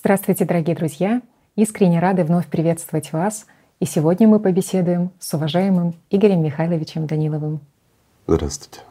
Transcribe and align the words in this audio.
Здравствуйте, 0.00 0.44
дорогие 0.44 0.76
друзья! 0.76 1.22
Искренне 1.56 1.98
рады 1.98 2.22
вновь 2.22 2.46
приветствовать 2.46 3.12
вас. 3.12 3.46
И 3.80 3.84
сегодня 3.84 4.28
мы 4.28 4.38
побеседуем 4.38 5.10
с 5.18 5.34
уважаемым 5.34 5.96
Игорем 6.08 6.40
Михайловичем 6.40 7.08
Даниловым. 7.08 7.58
Здравствуйте. 8.28 8.82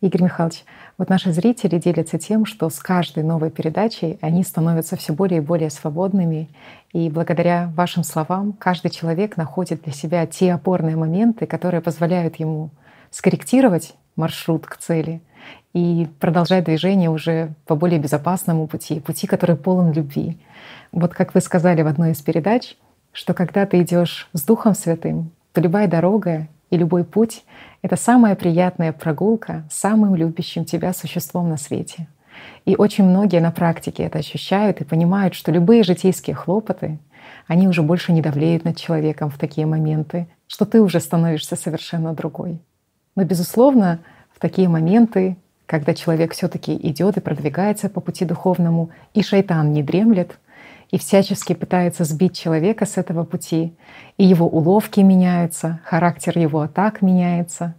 Игорь 0.00 0.24
Михайлович, 0.24 0.64
вот 0.98 1.10
наши 1.10 1.32
зрители 1.32 1.78
делятся 1.78 2.18
тем, 2.18 2.44
что 2.44 2.68
с 2.70 2.80
каждой 2.80 3.22
новой 3.22 3.52
передачей 3.52 4.18
они 4.20 4.42
становятся 4.42 4.96
все 4.96 5.12
более 5.12 5.38
и 5.38 5.44
более 5.44 5.70
свободными. 5.70 6.48
И 6.92 7.08
благодаря 7.08 7.70
вашим 7.76 8.02
словам 8.02 8.52
каждый 8.52 8.90
человек 8.90 9.36
находит 9.36 9.82
для 9.82 9.92
себя 9.92 10.26
те 10.26 10.52
опорные 10.52 10.96
моменты, 10.96 11.46
которые 11.46 11.82
позволяют 11.82 12.34
ему 12.40 12.70
скорректировать 13.12 13.94
маршрут 14.16 14.66
к 14.66 14.76
цели 14.76 15.22
и 15.72 16.08
продолжать 16.18 16.64
движение 16.64 17.10
уже 17.10 17.54
по 17.66 17.76
более 17.76 17.98
безопасному 17.98 18.66
пути, 18.66 19.00
пути, 19.00 19.26
который 19.26 19.56
полон 19.56 19.92
любви. 19.92 20.38
Вот 20.92 21.14
как 21.14 21.34
вы 21.34 21.40
сказали 21.40 21.82
в 21.82 21.86
одной 21.86 22.12
из 22.12 22.20
передач, 22.20 22.76
что 23.12 23.34
когда 23.34 23.66
ты 23.66 23.82
идешь 23.82 24.28
с 24.32 24.42
Духом 24.42 24.74
Святым, 24.74 25.30
то 25.52 25.60
любая 25.60 25.88
дорога 25.88 26.48
и 26.70 26.76
любой 26.76 27.04
путь— 27.04 27.44
это 27.82 27.96
самая 27.96 28.36
приятная 28.36 28.92
прогулка 28.92 29.64
с 29.70 29.78
самым 29.78 30.14
любящим 30.14 30.64
тебя 30.64 30.92
существом 30.92 31.48
на 31.48 31.56
свете. 31.56 32.08
И 32.64 32.76
очень 32.76 33.04
многие 33.04 33.40
на 33.40 33.50
практике 33.50 34.04
это 34.04 34.18
ощущают 34.18 34.80
и 34.80 34.84
понимают, 34.84 35.34
что 35.34 35.52
любые 35.52 35.82
житейские 35.82 36.34
хлопоты, 36.36 36.98
они 37.46 37.68
уже 37.68 37.82
больше 37.82 38.12
не 38.12 38.22
давлеют 38.22 38.64
над 38.64 38.76
человеком 38.76 39.30
в 39.30 39.38
такие 39.38 39.66
моменты, 39.66 40.28
что 40.46 40.64
ты 40.64 40.80
уже 40.80 41.00
становишься 41.00 41.56
совершенно 41.56 42.14
другой. 42.14 42.60
Но, 43.16 43.24
безусловно, 43.24 44.00
в 44.32 44.38
такие 44.38 44.68
моменты, 44.68 45.36
когда 45.70 45.94
человек 45.94 46.32
все 46.32 46.48
таки 46.48 46.74
идет 46.74 47.16
и 47.16 47.20
продвигается 47.20 47.88
по 47.88 48.00
пути 48.00 48.24
духовному, 48.24 48.90
и 49.14 49.22
шайтан 49.22 49.72
не 49.72 49.84
дремлет— 49.84 50.36
и 50.90 50.98
всячески 50.98 51.52
пытается 51.52 52.02
сбить 52.04 52.36
человека 52.36 52.84
с 52.84 52.96
этого 52.96 53.24
пути. 53.24 53.72
И 54.18 54.24
его 54.24 54.48
уловки 54.48 54.98
меняются, 54.98 55.78
характер 55.84 56.36
его 56.36 56.62
атак 56.62 57.00
меняется. 57.00 57.74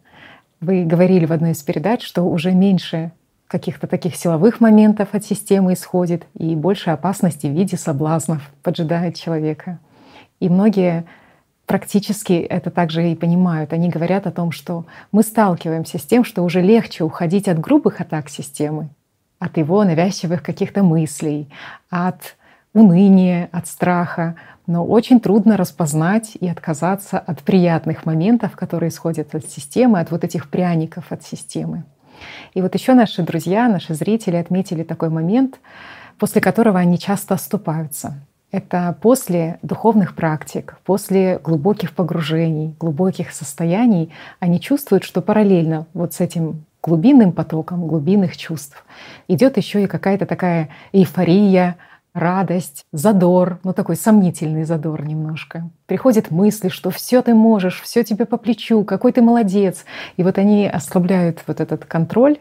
Вы 0.61 0.85
говорили 0.85 1.25
в 1.25 1.33
одной 1.33 1.51
из 1.51 1.61
передач, 1.61 2.05
что 2.05 2.23
уже 2.23 2.53
меньше 2.53 3.11
каких-то 3.47 3.87
таких 3.87 4.15
силовых 4.15 4.61
моментов 4.61 5.09
от 5.11 5.25
системы 5.25 5.73
исходит, 5.73 6.25
и 6.35 6.55
больше 6.55 6.91
опасности 6.91 7.47
в 7.47 7.51
виде 7.51 7.75
соблазнов 7.75 8.49
поджидает 8.63 9.15
человека. 9.17 9.79
И 10.39 10.47
многие 10.47 11.03
практически 11.71 12.33
это 12.33 12.69
также 12.69 13.11
и 13.11 13.15
понимают. 13.15 13.71
Они 13.71 13.87
говорят 13.87 14.27
о 14.27 14.31
том, 14.31 14.51
что 14.51 14.85
мы 15.13 15.23
сталкиваемся 15.23 15.99
с 15.99 16.01
тем, 16.01 16.25
что 16.25 16.43
уже 16.43 16.61
легче 16.61 17.05
уходить 17.05 17.47
от 17.47 17.61
грубых 17.61 18.01
атак 18.01 18.27
системы, 18.27 18.89
от 19.39 19.55
его 19.55 19.81
навязчивых 19.85 20.43
каких-то 20.43 20.83
мыслей, 20.83 21.47
от 21.89 22.35
уныния, 22.73 23.47
от 23.53 23.67
страха, 23.67 24.35
но 24.67 24.85
очень 24.85 25.21
трудно 25.21 25.55
распознать 25.55 26.35
и 26.37 26.45
отказаться 26.49 27.17
от 27.17 27.41
приятных 27.41 28.05
моментов, 28.05 28.57
которые 28.57 28.89
исходят 28.89 29.33
от 29.33 29.45
системы, 29.45 30.01
от 30.01 30.11
вот 30.11 30.25
этих 30.25 30.49
пряников 30.49 31.05
от 31.13 31.23
системы. 31.23 31.85
И 32.53 32.61
вот 32.61 32.75
еще 32.75 32.95
наши 32.95 33.23
друзья, 33.23 33.69
наши 33.69 33.93
зрители 33.93 34.35
отметили 34.35 34.83
такой 34.83 35.07
момент, 35.07 35.61
после 36.19 36.41
которого 36.41 36.79
они 36.79 36.99
часто 36.99 37.35
оступаются. 37.35 38.19
Это 38.51 38.97
после 39.01 39.59
духовных 39.61 40.13
практик, 40.13 40.77
после 40.83 41.39
глубоких 41.39 41.93
погружений, 41.93 42.75
глубоких 42.79 43.31
состояний 43.31 44.11
они 44.39 44.59
чувствуют, 44.59 45.05
что 45.05 45.21
параллельно 45.21 45.87
вот 45.93 46.13
с 46.13 46.19
этим 46.19 46.65
глубинным 46.83 47.31
потоком 47.31 47.87
глубинных 47.87 48.35
чувств 48.35 48.83
идет 49.27 49.55
еще 49.55 49.83
и 49.83 49.87
какая-то 49.87 50.25
такая 50.25 50.69
эйфория, 50.91 51.77
радость, 52.13 52.83
задор, 52.91 53.59
ну 53.63 53.71
такой 53.71 53.95
сомнительный 53.95 54.65
задор 54.65 55.05
немножко. 55.05 55.69
Приходят 55.85 56.29
мысли, 56.29 56.67
что 56.67 56.89
все 56.89 57.21
ты 57.21 57.33
можешь, 57.33 57.81
все 57.81 58.03
тебе 58.03 58.25
по 58.25 58.37
плечу, 58.37 58.83
какой 58.83 59.13
ты 59.13 59.21
молодец. 59.21 59.85
И 60.17 60.23
вот 60.23 60.37
они 60.37 60.67
ослабляют 60.67 61.41
вот 61.47 61.61
этот 61.61 61.85
контроль 61.85 62.39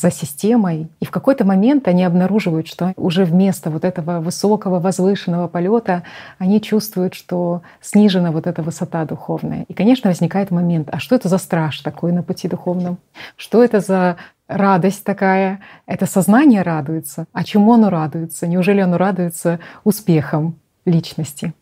за 0.00 0.10
системой. 0.10 0.88
И 1.00 1.04
в 1.04 1.10
какой-то 1.10 1.44
момент 1.44 1.88
они 1.88 2.04
обнаруживают, 2.04 2.66
что 2.66 2.92
уже 2.96 3.24
вместо 3.24 3.70
вот 3.70 3.84
этого 3.84 4.20
высокого, 4.20 4.80
возвышенного 4.80 5.48
полета 5.48 6.02
они 6.38 6.60
чувствуют, 6.60 7.14
что 7.14 7.62
снижена 7.80 8.30
вот 8.30 8.46
эта 8.46 8.62
высота 8.62 9.04
духовная. 9.04 9.64
И, 9.68 9.74
конечно, 9.74 10.10
возникает 10.10 10.50
момент, 10.50 10.88
а 10.92 10.98
что 10.98 11.14
это 11.14 11.28
за 11.28 11.38
страж 11.38 11.80
такой 11.80 12.12
на 12.12 12.22
пути 12.22 12.48
духовном? 12.48 12.98
Что 13.36 13.62
это 13.62 13.80
за 13.80 14.16
радость 14.46 15.04
такая? 15.04 15.60
Это 15.86 16.06
сознание 16.06 16.62
радуется. 16.62 17.26
А 17.32 17.44
чему 17.44 17.72
оно 17.72 17.90
радуется? 17.90 18.46
Неужели 18.46 18.80
оно 18.80 18.96
радуется 18.96 19.60
успехом 19.84 20.56
личности? 20.84 21.52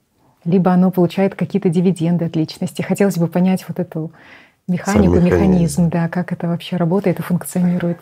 Либо 0.44 0.72
оно 0.72 0.90
получает 0.90 1.34
какие-то 1.34 1.68
дивиденды 1.68 2.24
от 2.24 2.36
личности. 2.36 2.82
Хотелось 2.82 3.18
бы 3.18 3.26
понять 3.26 3.64
вот 3.68 3.80
эту 3.80 4.12
механику, 4.68 5.14
механизм. 5.14 5.26
механизм, 5.26 5.90
да, 5.90 6.08
как 6.08 6.32
это 6.32 6.48
вообще 6.48 6.76
работает 6.76 7.18
и 7.18 7.22
функционирует. 7.22 7.98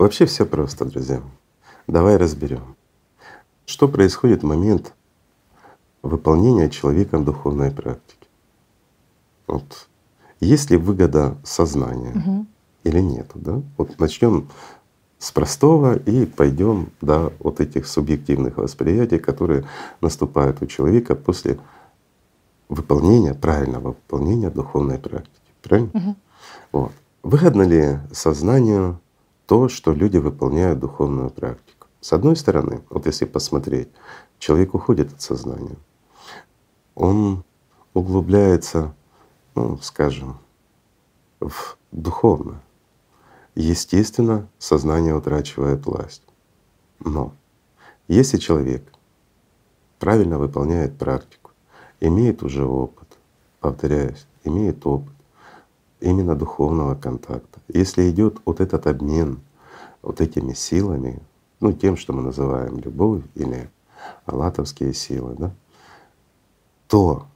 Вообще 0.00 0.24
все 0.24 0.46
просто, 0.46 0.86
друзья. 0.86 1.20
Давай 1.86 2.16
разберем. 2.16 2.74
Что 3.66 3.86
происходит 3.86 4.42
в 4.42 4.46
момент 4.46 4.94
выполнения 6.00 6.70
человеком 6.70 7.26
духовной 7.26 7.70
практики? 7.70 8.26
Вот. 9.46 9.88
Есть 10.40 10.70
ли 10.70 10.78
выгода 10.78 11.36
сознания 11.44 12.12
угу. 12.14 12.46
или 12.82 12.98
нет? 12.98 13.30
Да? 13.34 13.60
Вот 13.76 13.98
начнем 13.98 14.48
с 15.18 15.32
простого 15.32 15.98
и 15.98 16.24
пойдем 16.24 16.88
до 17.02 17.34
вот 17.38 17.60
этих 17.60 17.86
субъективных 17.86 18.56
восприятий, 18.56 19.18
которые 19.18 19.66
наступают 20.00 20.62
у 20.62 20.66
человека 20.66 21.14
после 21.14 21.60
выполнения, 22.70 23.34
правильного 23.34 23.88
выполнения 23.88 24.48
духовной 24.48 24.96
практики. 24.98 25.52
Правильно? 25.60 25.90
Угу. 25.92 26.16
Вот. 26.72 26.92
Выгодно 27.22 27.64
ли 27.64 27.98
сознанию 28.12 28.98
то, 29.50 29.68
что 29.68 29.92
люди 29.92 30.16
выполняют 30.16 30.78
духовную 30.78 31.28
практику. 31.28 31.88
С 32.00 32.12
одной 32.12 32.36
стороны, 32.36 32.82
вот 32.88 33.06
если 33.06 33.24
посмотреть, 33.24 33.88
человек 34.38 34.74
уходит 34.74 35.12
от 35.12 35.20
сознания, 35.20 35.74
он 36.94 37.42
углубляется, 37.92 38.94
ну, 39.56 39.76
скажем, 39.78 40.38
в 41.40 41.76
духовное. 41.90 42.62
Естественно, 43.56 44.48
сознание 44.60 45.16
утрачивает 45.16 45.84
власть. 45.84 46.22
Но 47.00 47.34
если 48.06 48.36
человек 48.36 48.84
правильно 49.98 50.38
выполняет 50.38 50.96
практику, 50.96 51.50
имеет 51.98 52.44
уже 52.44 52.64
опыт, 52.64 53.18
повторяюсь, 53.58 54.28
имеет 54.44 54.86
опыт, 54.86 55.12
именно 55.98 56.36
духовного 56.36 56.94
контакта. 56.94 57.49
Если 57.72 58.10
идет 58.10 58.38
вот 58.44 58.60
этот 58.60 58.86
обмен 58.86 59.40
вот 60.02 60.20
этими 60.20 60.52
силами, 60.52 61.20
ну 61.60 61.72
тем, 61.72 61.96
что 61.96 62.12
мы 62.12 62.22
называем 62.22 62.78
любовь 62.78 63.22
или 63.34 63.70
аллатовские 64.26 64.94
силы, 64.94 65.34
да, 65.38 65.52
то 66.88 67.26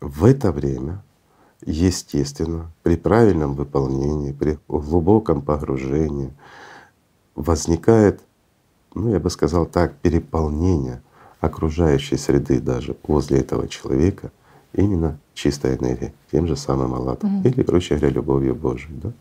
в 0.00 0.24
это 0.24 0.52
время, 0.52 1.02
естественно, 1.64 2.70
при 2.82 2.96
правильном 2.96 3.54
выполнении, 3.54 4.32
при 4.32 4.58
глубоком 4.68 5.42
погружении 5.42 6.32
возникает, 7.34 8.20
ну 8.94 9.10
я 9.10 9.18
бы 9.18 9.30
сказал 9.30 9.66
так, 9.66 9.94
переполнение 9.96 11.02
окружающей 11.40 12.16
среды 12.16 12.60
даже 12.60 12.96
возле 13.06 13.40
этого 13.40 13.68
человека 13.68 14.30
именно 14.72 15.18
чистой 15.34 15.76
энергией, 15.76 16.12
тем 16.30 16.46
же 16.46 16.56
самым 16.56 16.94
Аллатом, 16.94 17.40
mm-hmm. 17.40 17.48
или, 17.48 17.62
проще 17.62 17.96
говоря, 17.96 18.14
любовью 18.14 18.54
Божией. 18.54 18.98
Да? 19.02 19.12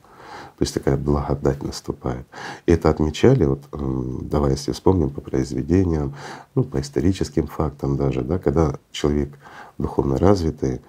То 0.58 0.62
есть 0.62 0.74
такая 0.74 0.98
благодать 0.98 1.64
наступает. 1.64 2.26
И 2.66 2.72
это 2.72 2.90
отмечали, 2.90 3.46
вот 3.46 3.62
давай 4.30 4.52
если 4.52 4.72
вспомним 4.72 5.10
по 5.10 5.22
произведениям, 5.22 6.14
ну, 6.56 6.64
по 6.64 6.80
историческим 6.80 7.48
фактам 7.48 7.98
даже, 7.98 8.22
да, 8.22 8.40
когда 8.40 8.76
человек 8.92 9.30
духовно 9.78 10.18
развитый, 10.18 10.82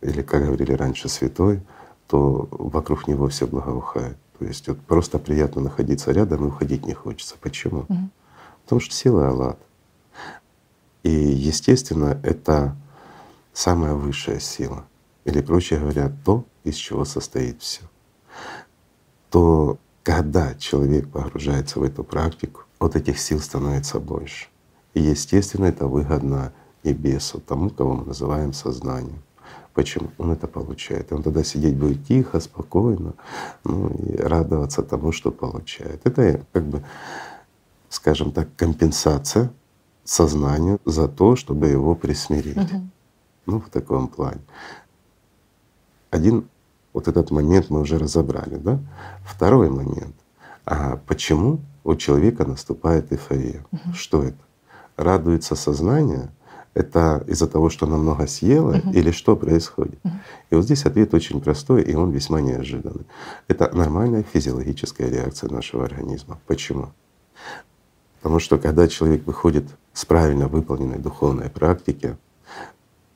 или, 0.00 0.22
как 0.22 0.44
говорили 0.44 0.72
раньше, 0.72 1.08
святой, 1.08 1.62
то 2.06 2.48
вокруг 2.50 3.06
него 3.08 3.28
все 3.28 3.46
благоухает. 3.46 4.16
То 4.38 4.46
есть 4.46 4.66
вот 4.68 4.80
просто 4.80 5.18
приятно 5.18 5.60
находиться 5.60 6.12
рядом 6.12 6.44
и 6.44 6.48
уходить 6.48 6.86
не 6.86 6.94
хочется. 6.94 7.36
Почему? 7.40 7.82
Mm-hmm. 7.82 8.08
Потому 8.64 8.80
что 8.80 8.94
сила 8.94 9.28
Аллат. 9.28 9.58
И 11.02 11.10
естественно, 11.10 12.18
это 12.22 12.74
самая 13.52 13.94
высшая 13.94 14.40
сила, 14.40 14.84
или 15.24 15.40
проще 15.40 15.78
говоря, 15.78 16.12
то, 16.24 16.44
из 16.64 16.76
чего 16.76 17.04
состоит 17.04 17.60
все, 17.60 17.82
то 19.30 19.78
когда 20.02 20.54
человек 20.54 21.08
погружается 21.08 21.78
в 21.78 21.82
эту 21.82 22.04
практику, 22.04 22.62
вот 22.78 22.96
этих 22.96 23.18
сил 23.18 23.40
становится 23.40 24.00
больше. 24.00 24.48
И 24.94 25.00
естественно 25.00 25.66
это 25.66 25.86
выгодно 25.86 26.52
и 26.82 26.92
бесу, 26.92 27.40
тому, 27.40 27.70
кого 27.70 27.94
мы 27.94 28.06
называем 28.06 28.52
сознанием. 28.52 29.22
Почему? 29.74 30.10
Он 30.18 30.32
это 30.32 30.46
получает. 30.48 31.12
Он 31.12 31.22
тогда 31.22 31.44
сидеть 31.44 31.76
будет 31.76 32.04
тихо, 32.04 32.40
спокойно, 32.40 33.14
ну 33.64 33.88
и 33.88 34.16
радоваться 34.16 34.82
тому, 34.82 35.12
что 35.12 35.30
получает. 35.30 36.00
Это 36.04 36.44
как 36.52 36.64
бы, 36.64 36.82
скажем 37.88 38.32
так, 38.32 38.48
компенсация 38.56 39.52
сознанию 40.04 40.80
за 40.84 41.06
то, 41.06 41.36
чтобы 41.36 41.68
его 41.68 41.94
присмирить. 41.94 42.56
Мгм. 42.56 42.90
Ну, 43.46 43.60
в 43.60 43.68
таком 43.68 44.08
плане. 44.08 44.40
Один 46.10 46.48
вот 46.92 47.08
этот 47.08 47.30
момент 47.30 47.70
мы 47.70 47.80
уже 47.80 47.98
разобрали, 47.98 48.56
да? 48.56 48.78
Второй 49.24 49.70
момент. 49.70 50.14
А 50.66 50.98
почему 51.06 51.60
у 51.84 51.94
человека 51.94 52.44
наступает 52.44 53.12
эйфория? 53.12 53.64
Мгм. 53.70 53.94
Что 53.94 54.22
это? 54.24 54.38
Радуется 54.96 55.54
сознание? 55.54 56.30
Это 56.74 57.24
из-за 57.26 57.48
того, 57.48 57.68
что 57.68 57.86
она 57.86 57.96
много 57.96 58.26
съела, 58.26 58.74
Мгм. 58.76 58.90
или 58.90 59.10
что 59.10 59.34
происходит? 59.36 59.98
Мгм. 60.04 60.20
И 60.50 60.54
вот 60.54 60.64
здесь 60.64 60.84
ответ 60.84 61.14
очень 61.14 61.40
простой, 61.40 61.82
и 61.82 61.94
он 61.94 62.10
весьма 62.10 62.40
неожиданный. 62.40 63.06
Это 63.48 63.74
нормальная 63.74 64.22
физиологическая 64.22 65.08
реакция 65.10 65.50
нашего 65.50 65.84
организма. 65.84 66.38
Почему? 66.46 66.90
Потому 68.20 68.38
что 68.38 68.58
когда 68.58 68.86
человек 68.86 69.26
выходит 69.26 69.64
с 69.94 70.04
правильно 70.04 70.46
выполненной 70.48 70.98
духовной 70.98 71.48
практики, 71.48 72.16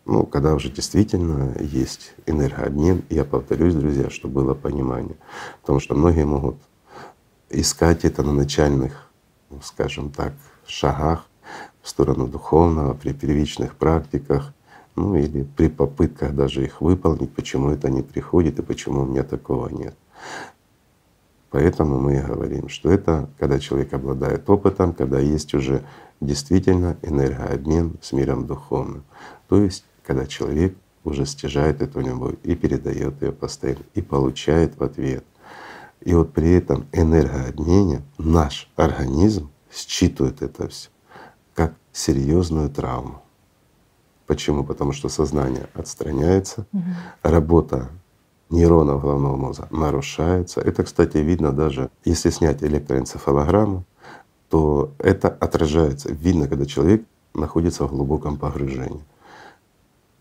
ну, 0.06 0.26
когда 0.26 0.54
уже 0.54 0.70
действительно 0.70 1.54
есть 1.60 2.14
энергообмен, 2.26 3.04
я 3.10 3.24
повторюсь, 3.24 3.74
друзья, 3.74 4.10
чтобы 4.10 4.42
было 4.42 4.54
понимание, 4.54 5.16
потому 5.60 5.80
что 5.80 5.94
многие 5.94 6.26
могут 6.26 6.56
искать 7.50 8.04
это 8.04 8.22
на 8.22 8.32
начальных, 8.32 9.10
ну, 9.50 9.60
скажем 9.62 10.10
так, 10.10 10.34
шагах 10.66 11.26
в 11.82 11.88
сторону 11.88 12.28
духовного, 12.28 12.94
при 12.94 13.12
первичных 13.12 13.76
практиках, 13.76 14.52
ну 14.96 15.16
или 15.16 15.42
при 15.42 15.68
попытках 15.68 16.34
даже 16.34 16.64
их 16.64 16.80
выполнить, 16.80 17.32
почему 17.34 17.70
это 17.70 17.90
не 17.90 18.02
приходит 18.02 18.58
и 18.58 18.62
почему 18.62 19.02
у 19.02 19.06
меня 19.06 19.22
такого 19.22 19.68
нет. 19.68 19.94
Поэтому 21.50 22.00
мы 22.00 22.16
и 22.16 22.20
говорим, 22.20 22.68
что 22.68 22.90
это 22.90 23.28
когда 23.38 23.58
человек 23.58 23.92
обладает 23.92 24.48
опытом, 24.50 24.92
когда 24.92 25.20
есть 25.20 25.54
уже 25.54 25.84
действительно 26.20 26.96
энергообмен 27.02 27.96
с 28.02 28.12
миром 28.12 28.46
духовным. 28.46 29.04
То 29.48 29.62
есть 29.62 29.84
когда 30.04 30.26
человек 30.26 30.76
уже 31.04 31.26
стяжает 31.26 31.82
эту 31.82 32.00
любовь 32.00 32.36
и 32.42 32.54
передает 32.54 33.20
ее 33.22 33.32
постоянно, 33.32 33.80
и 33.94 34.02
получает 34.02 34.76
в 34.78 34.82
ответ. 34.84 35.24
И 36.00 36.14
вот 36.14 36.32
при 36.32 36.52
этом 36.52 36.86
энергообмене 36.92 38.02
наш 38.18 38.70
организм 38.76 39.50
считывает 39.72 40.42
это 40.42 40.68
все 40.68 40.88
как 41.54 41.74
серьезную 41.92 42.68
травму. 42.68 43.22
Почему? 44.26 44.64
Потому 44.64 44.92
что 44.92 45.08
сознание 45.08 45.68
отстраняется, 45.74 46.66
Мгм. 46.72 46.94
работа 47.22 47.90
нейронов 48.50 49.02
головного 49.02 49.36
мозга 49.36 49.68
нарушается. 49.70 50.60
Это, 50.60 50.82
кстати, 50.84 51.18
видно 51.18 51.52
даже, 51.52 51.90
если 52.04 52.30
снять 52.30 52.62
электроэнцефалограмму, 52.62 53.84
то 54.48 54.92
это 54.98 55.28
отражается. 55.28 56.12
Видно, 56.12 56.48
когда 56.48 56.64
человек 56.66 57.04
находится 57.34 57.84
в 57.86 57.90
глубоком 57.90 58.36
погружении. 58.36 59.02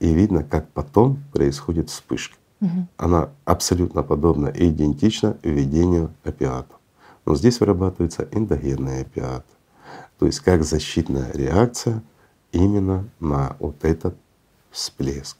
И 0.03 0.13
видно, 0.13 0.43
как 0.43 0.67
потом 0.71 1.23
происходит 1.31 1.89
вспышка. 1.89 2.35
Мгм. 2.59 2.89
Она 2.97 3.29
абсолютно 3.45 4.03
подобна 4.03 4.47
и 4.47 4.67
идентична 4.67 5.37
введению 5.43 6.11
опиатов. 6.25 6.77
Но 7.25 7.37
здесь 7.37 7.61
вырабатываются 7.61 8.27
эндогенные 8.33 9.03
опиаты. 9.03 9.45
То 10.19 10.25
есть 10.25 10.41
как 10.41 10.65
защитная 10.65 11.31
реакция 11.31 12.03
именно 12.51 13.07
на 13.21 13.55
вот 13.59 13.77
этот 13.85 14.17
всплеск. 14.71 15.37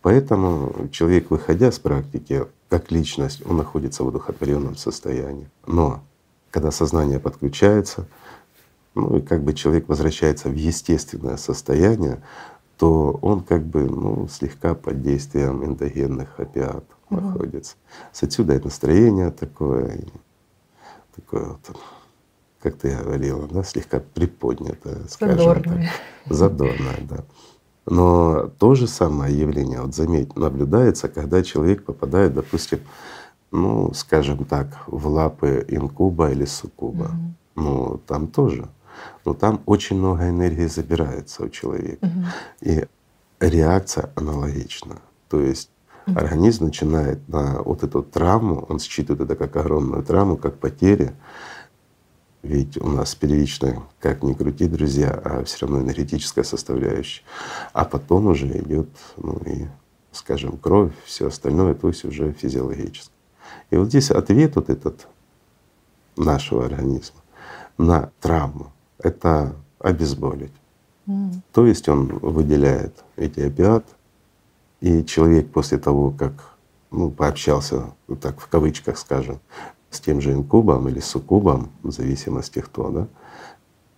Поэтому 0.00 0.88
человек, 0.92 1.32
выходя 1.32 1.72
с 1.72 1.80
практики, 1.80 2.46
как 2.68 2.92
личность, 2.92 3.44
он 3.44 3.56
находится 3.56 4.04
в 4.04 4.08
одухотворенном 4.08 4.76
состоянии. 4.76 5.50
Но 5.66 6.04
когда 6.52 6.70
сознание 6.70 7.18
подключается, 7.18 8.06
ну 8.94 9.16
и 9.16 9.20
как 9.20 9.42
бы 9.42 9.54
человек 9.54 9.88
возвращается 9.88 10.50
в 10.50 10.54
естественное 10.54 11.36
состояние, 11.36 12.22
то 12.82 13.16
он 13.22 13.42
как 13.44 13.64
бы 13.64 13.84
ну, 13.88 14.26
слегка 14.26 14.74
под 14.74 15.02
действием 15.02 15.64
эндогенных 15.64 16.40
опиатов 16.40 16.82
Мгм. 17.10 17.26
находится. 17.28 17.76
С 18.10 18.24
отсюда 18.24 18.56
и 18.56 18.58
настроение 18.60 19.30
такое, 19.30 20.00
такое 21.14 21.44
вот, 21.50 21.76
как 22.60 22.74
ты 22.78 22.96
говорила, 22.96 23.46
да, 23.46 23.62
слегка 23.62 24.00
приподнятое, 24.00 25.06
скажем 25.08 25.38
Задорное. 25.38 25.92
так. 26.24 26.36
Задорное, 26.36 26.98
да. 27.02 27.24
Но 27.86 28.50
то 28.58 28.74
же 28.74 28.88
самое 28.88 29.38
явление, 29.38 29.80
вот 29.80 29.94
заметь, 29.94 30.34
наблюдается, 30.34 31.08
когда 31.08 31.44
человек 31.44 31.84
попадает, 31.84 32.34
допустим, 32.34 32.80
ну, 33.52 33.94
скажем 33.94 34.44
так, 34.44 34.66
в 34.88 35.06
лапы 35.06 35.64
инкуба 35.68 36.32
или 36.32 36.46
суккуба. 36.46 37.04
Мгм. 37.04 37.36
Ну, 37.54 38.00
там 38.08 38.26
тоже. 38.26 38.68
Но 39.24 39.34
там 39.34 39.62
очень 39.66 39.96
много 39.96 40.28
энергии 40.28 40.66
забирается 40.66 41.44
у 41.44 41.48
человека. 41.48 42.06
Мгм. 42.06 42.26
И 42.60 42.86
реакция 43.40 44.10
аналогична. 44.14 45.00
То 45.28 45.40
есть 45.40 45.70
организм 46.06 46.64
начинает 46.64 47.28
на 47.28 47.62
вот 47.62 47.82
эту 47.82 48.02
травму, 48.02 48.66
он 48.68 48.78
считывает 48.78 49.20
это 49.20 49.36
как 49.36 49.56
огромную 49.56 50.02
травму, 50.02 50.36
как 50.36 50.58
потерю. 50.58 51.12
Ведь 52.42 52.76
у 52.76 52.88
нас 52.88 53.14
первичная, 53.14 53.80
как 54.00 54.24
ни 54.24 54.32
крути, 54.32 54.66
друзья, 54.66 55.10
а 55.10 55.44
все 55.44 55.64
равно 55.64 55.80
энергетическая 55.80 56.42
составляющая. 56.42 57.22
А 57.72 57.84
потом 57.84 58.26
уже 58.26 58.48
идет, 58.58 58.88
ну 59.16 59.40
и, 59.46 59.68
скажем, 60.10 60.58
кровь, 60.58 60.92
все 61.04 61.28
остальное, 61.28 61.74
то 61.74 61.86
есть 61.86 62.04
уже 62.04 62.32
физиологическое. 62.32 63.14
И 63.70 63.76
вот 63.76 63.88
здесь 63.88 64.10
ответ 64.10 64.56
вот 64.56 64.70
этот 64.70 65.06
нашего 66.16 66.64
организма 66.64 67.20
на 67.78 68.10
травму— 68.20 68.72
это 69.02 69.54
обезболить. 69.78 70.52
М. 71.06 71.42
То 71.52 71.66
есть 71.66 71.88
он 71.88 72.06
выделяет 72.06 72.94
эти 73.16 73.40
опиаты, 73.40 73.88
и 74.80 75.04
человек 75.04 75.50
после 75.50 75.78
того, 75.78 76.10
как 76.10 76.32
ну, 76.90 77.10
пообщался, 77.10 77.94
вот 78.06 78.20
так 78.20 78.40
в 78.40 78.48
кавычках 78.48 78.98
скажем, 78.98 79.40
с 79.90 80.00
тем 80.00 80.20
же 80.20 80.32
инкубом 80.32 80.88
или 80.88 81.00
суккубом, 81.00 81.70
в 81.82 81.90
зависимости 81.90 82.60
кто, 82.60 82.90
да, 82.90 83.08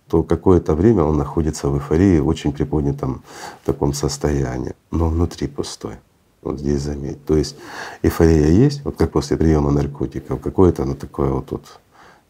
то 0.07 0.23
какое-то 0.23 0.75
время 0.75 1.03
он 1.03 1.17
находится 1.17 1.69
в 1.69 1.77
эйфории, 1.77 2.19
в 2.19 2.27
очень 2.27 2.53
приподнятом 2.53 3.23
таком 3.65 3.93
состоянии, 3.93 4.73
но 4.91 5.09
внутри 5.09 5.47
пустой. 5.47 5.95
Вот 6.41 6.59
здесь 6.59 6.81
заметь. 6.81 7.25
То 7.25 7.35
есть 7.35 7.55
эйфория 8.03 8.47
есть, 8.47 8.85
вот 8.85 8.97
как 8.97 9.11
после 9.11 9.35
приема 9.35 9.71
наркотиков, 9.71 10.39
какое-то 10.39 10.83
оно 10.83 10.93
такое 10.93 11.31
вот, 11.31 11.51
вот, 11.51 11.79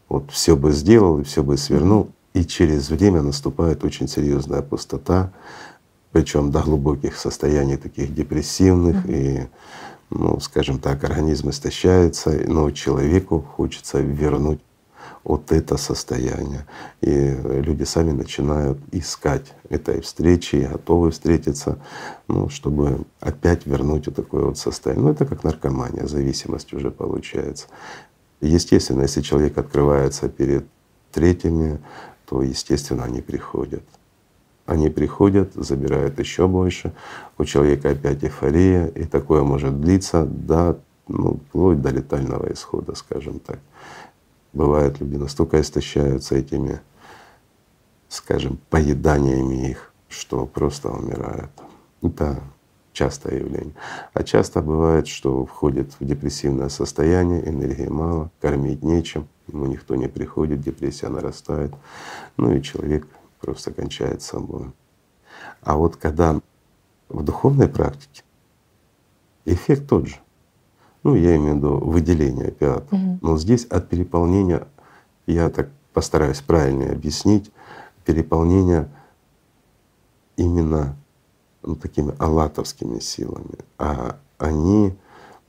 вот 0.08 0.30
все 0.30 0.56
бы 0.56 0.72
сделал 0.72 1.22
все 1.22 1.42
бы 1.42 1.58
свернул, 1.58 2.10
и 2.36 2.44
через 2.44 2.90
время 2.90 3.22
наступает 3.22 3.82
очень 3.82 4.08
серьезная 4.08 4.60
пустота, 4.60 5.32
причем 6.12 6.50
до 6.50 6.60
глубоких 6.60 7.16
состояний 7.16 7.78
таких 7.78 8.14
депрессивных 8.14 9.04
Мгм. 9.04 9.14
и 9.14 9.46
ну, 10.10 10.38
скажем 10.40 10.78
так, 10.78 11.02
организм 11.02 11.48
истощается, 11.48 12.30
но 12.46 12.70
человеку 12.70 13.40
хочется 13.40 14.00
вернуть 14.00 14.60
вот 15.24 15.50
это 15.50 15.78
состояние. 15.78 16.66
И 17.00 17.10
люди 17.10 17.84
сами 17.84 18.12
начинают 18.12 18.78
искать 18.92 19.52
этой 19.70 20.00
встречи, 20.02 20.68
готовы 20.70 21.10
встретиться, 21.10 21.78
ну, 22.28 22.50
чтобы 22.50 23.00
опять 23.18 23.66
вернуть 23.66 24.06
вот 24.06 24.14
такое 24.14 24.44
вот 24.44 24.58
состояние. 24.58 25.06
Ну, 25.06 25.10
это 25.10 25.24
как 25.24 25.42
наркомания, 25.42 26.06
зависимость 26.06 26.72
уже 26.74 26.90
получается. 26.90 27.66
Естественно, 28.42 29.02
если 29.02 29.22
человек 29.22 29.58
открывается 29.58 30.28
перед 30.28 30.66
третьими, 31.10 31.80
то, 32.26 32.42
естественно, 32.42 33.04
они 33.04 33.22
приходят. 33.22 33.82
Они 34.66 34.90
приходят, 34.90 35.54
забирают 35.54 36.18
еще 36.18 36.48
больше, 36.48 36.92
у 37.38 37.44
человека 37.44 37.90
опять 37.90 38.24
эйфория, 38.24 38.88
и 38.88 39.04
такое 39.04 39.44
может 39.44 39.80
длиться 39.80 40.26
до, 40.26 40.80
ну, 41.06 41.38
вплоть 41.48 41.80
до 41.80 41.90
летального 41.90 42.52
исхода, 42.52 42.96
скажем 42.96 43.38
так. 43.38 43.60
Бывает, 44.52 45.00
люди 45.00 45.16
настолько 45.16 45.60
истощаются 45.60 46.34
этими, 46.34 46.80
скажем, 48.08 48.58
поеданиями 48.70 49.70
их, 49.70 49.92
что 50.08 50.46
просто 50.46 50.90
умирают. 50.90 51.50
Это 52.02 52.40
частое 52.92 53.38
явление. 53.38 53.74
А 54.14 54.24
часто 54.24 54.62
бывает, 54.62 55.06
что 55.06 55.44
входит 55.44 55.92
в 56.00 56.04
депрессивное 56.04 56.70
состояние, 56.70 57.48
энергии 57.48 57.86
мало, 57.86 58.30
кормить 58.40 58.82
нечем, 58.82 59.28
ему 59.48 59.66
никто 59.66 59.94
не 59.94 60.08
приходит, 60.08 60.60
депрессия 60.60 61.08
нарастает, 61.08 61.74
ну 62.36 62.52
и 62.52 62.62
человек 62.62 63.06
просто 63.40 63.72
кончает 63.72 64.22
собой. 64.22 64.72
А 65.62 65.76
вот 65.76 65.96
когда 65.96 66.40
в 67.08 67.22
духовной 67.22 67.68
практике 67.68 68.22
эффект 69.44 69.88
тот 69.88 70.08
же. 70.08 70.16
Ну, 71.02 71.14
я 71.14 71.36
имею 71.36 71.54
в 71.54 71.56
виду 71.58 71.78
выделение 71.78 72.48
опиатов. 72.48 72.90
Мгм. 72.90 73.18
Но 73.22 73.38
здесь 73.38 73.64
от 73.66 73.88
переполнения, 73.88 74.66
я 75.26 75.48
так 75.50 75.70
постараюсь 75.92 76.40
правильно 76.40 76.92
объяснить, 76.92 77.52
переполнение 78.04 78.88
именно 80.36 80.96
ну, 81.62 81.76
такими 81.76 82.14
аллатовскими 82.18 82.98
силами, 82.98 83.58
а 83.78 84.18
они 84.38 84.94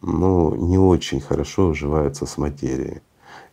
ну, 0.02 0.56
не 0.56 0.78
очень 0.78 1.20
хорошо 1.20 1.70
уживаются 1.70 2.26
с 2.26 2.38
материей. 2.38 3.02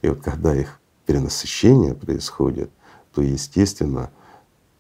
И 0.05 0.09
вот 0.11 0.21
когда 0.21 0.55
их 0.55 0.81
перенасыщение 1.07 1.95
происходит, 1.95 2.71
то 3.15 3.23
естественно 3.23 4.11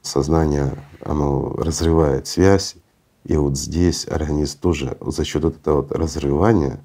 сознание, 0.02 0.76
оно 1.00 1.49
разрывает 1.57 2.26
связь, 2.26 2.76
и 3.25 3.35
вот 3.38 3.57
здесь 3.57 4.07
организм 4.07 4.59
тоже 4.61 4.99
за 5.00 5.25
счет 5.25 5.45
вот 5.45 5.57
этого 5.57 5.76
вот 5.76 5.93
разрывания, 5.93 6.78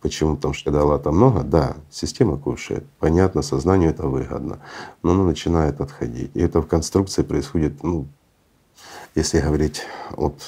почему? 0.00 0.34
Потому 0.34 0.52
что 0.52 0.64
когда 0.64 0.84
лата 0.84 1.12
много, 1.12 1.44
да, 1.44 1.76
система 1.88 2.36
кушает, 2.38 2.84
понятно, 2.98 3.42
сознанию 3.42 3.90
это 3.90 4.08
выгодно, 4.08 4.58
но 5.04 5.12
оно 5.12 5.24
начинает 5.24 5.80
отходить. 5.80 6.32
И 6.34 6.40
это 6.40 6.60
в 6.60 6.66
конструкции 6.66 7.22
происходит, 7.22 7.84
ну, 7.84 8.08
если 9.14 9.38
говорить 9.38 9.82
вот, 10.10 10.42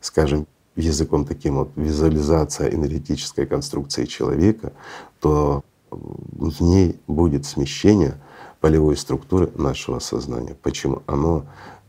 скажем, 0.00 0.46
языком 0.76 1.24
таким 1.24 1.56
вот 1.56 1.70
визуализация 1.76 2.72
энергетической 2.72 3.46
конструкции 3.46 4.04
человека, 4.04 4.72
то 5.20 5.64
в 5.90 6.62
ней 6.62 7.00
будет 7.06 7.46
смещение 7.46 8.20
полевой 8.60 8.96
структуры 8.96 9.50
нашего 9.54 9.98
сознания. 9.98 10.56
Почему? 10.62 11.02
Оно 11.06 11.46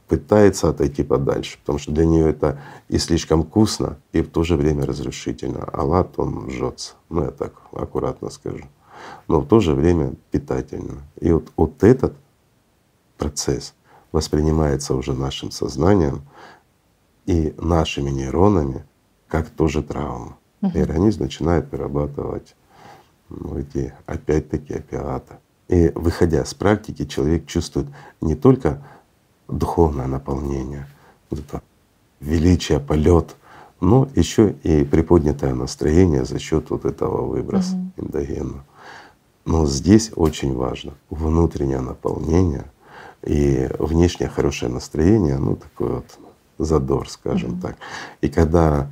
пытается 0.08 0.70
отойти 0.70 1.04
подальше, 1.04 1.58
потому 1.60 1.80
что 1.80 1.92
для 1.92 2.06
нее 2.06 2.30
это 2.30 2.62
и 2.88 2.98
слишком 2.98 3.44
вкусно, 3.44 3.98
и 4.14 4.22
в 4.22 4.30
то 4.30 4.44
же 4.44 4.56
время 4.56 4.86
разрушительно. 4.86 5.68
А 5.72 5.84
лад, 5.84 6.14
он 6.18 6.50
жжется. 6.50 6.94
Ну, 7.10 7.24
я 7.24 7.32
так 7.32 7.54
аккуратно 7.74 8.30
скажу. 8.30 8.66
Но 9.28 9.42
в 9.42 9.48
то 9.48 9.60
же 9.60 9.74
время 9.74 10.14
питательно. 10.32 11.04
И 11.20 11.32
вот, 11.32 11.52
вот 11.58 11.84
этот 11.84 12.14
процесс 13.18 13.74
воспринимается 14.12 14.96
уже 14.96 15.14
нашим 15.14 15.52
сознанием 15.52 16.22
и 17.28 17.54
нашими 17.58 18.10
нейронами 18.10 18.86
как 19.28 19.50
тоже 19.50 19.84
травма. 19.84 20.38
И 20.74 20.80
организм 20.80 21.24
начинает 21.24 21.70
перерабатывать 21.70 22.56
ну, 23.30 23.60
эти 23.60 23.94
опять-таки 24.08 24.74
опиаты. 24.74 25.36
И 25.68 25.92
выходя 25.94 26.44
с 26.44 26.54
практики, 26.54 27.06
человек 27.06 27.46
чувствует 27.46 27.88
не 28.22 28.36
только 28.36 28.82
духовное 29.48 30.08
наполнение, 30.08 30.88
вот 31.30 31.42
это 31.42 31.62
величие, 32.20 32.80
полет, 32.80 33.36
но 33.82 34.10
еще 34.16 34.56
и 34.64 34.84
приподнятое 34.84 35.54
настроение 35.54 36.26
за 36.26 36.40
счет 36.40 36.70
вот 36.70 36.86
этого 36.86 37.26
выброса 37.26 37.76
угу. 37.76 38.06
эндогена. 38.06 38.64
Но 39.46 39.66
здесь 39.68 40.12
очень 40.16 40.56
важно 40.56 40.94
внутреннее 41.10 41.82
наполнение 41.82 42.66
и 43.24 43.70
внешнее 43.78 44.30
хорошее 44.30 44.72
настроение, 44.72 45.38
ну 45.38 45.56
такой 45.56 45.96
вот 45.96 46.18
задор, 46.58 47.10
скажем 47.10 47.54
угу. 47.54 47.62
так. 47.62 47.78
И 48.22 48.30
когда 48.30 48.88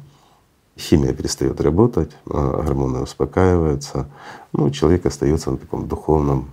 химия 0.77 1.13
перестает 1.13 1.61
работать, 1.61 2.11
а 2.29 2.63
гормоны 2.63 2.99
успокаиваются, 2.99 4.07
ну, 4.53 4.69
человек 4.69 5.05
остается 5.05 5.51
на 5.51 5.57
таком 5.57 5.87
духовном 5.87 6.51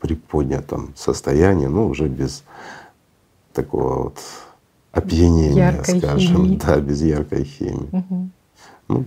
приподнятом 0.00 0.92
состоянии, 0.96 1.66
но 1.66 1.86
уже 1.86 2.08
без 2.08 2.42
такого 3.52 4.04
вот 4.04 4.18
опьянения, 4.90 5.72
яркой 5.72 5.98
скажем, 5.98 6.36
химии. 6.36 6.56
да, 6.56 6.80
без 6.80 7.02
яркой 7.02 7.44
химии. 7.44 7.88
Угу. 7.92 8.28
Ну, 8.88 9.04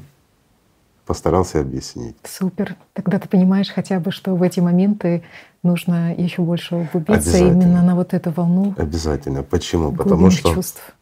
постарался 1.05 1.59
объяснить. 1.59 2.15
Супер. 2.23 2.75
Тогда 2.93 3.19
ты 3.19 3.27
понимаешь 3.27 3.69
хотя 3.69 3.99
бы, 3.99 4.11
что 4.11 4.35
в 4.35 4.41
эти 4.41 4.59
моменты 4.59 5.23
нужно 5.65 6.15
еще 6.15 6.41
больше 6.41 6.75
углубиться 6.75 7.37
именно 7.37 7.83
на 7.83 7.95
вот 7.95 8.13
эту 8.13 8.31
волну. 8.31 8.73
Обязательно. 8.77 9.43
Почему? 9.43 9.91
Потому 9.91 10.31
что 10.31 10.53
чувств. 10.53 10.95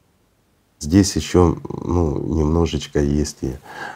Здесь 0.80 1.16
еще 1.16 1.56
ну, 1.86 2.18
немножечко 2.18 3.00
есть 3.00 3.38
и 3.42 3.54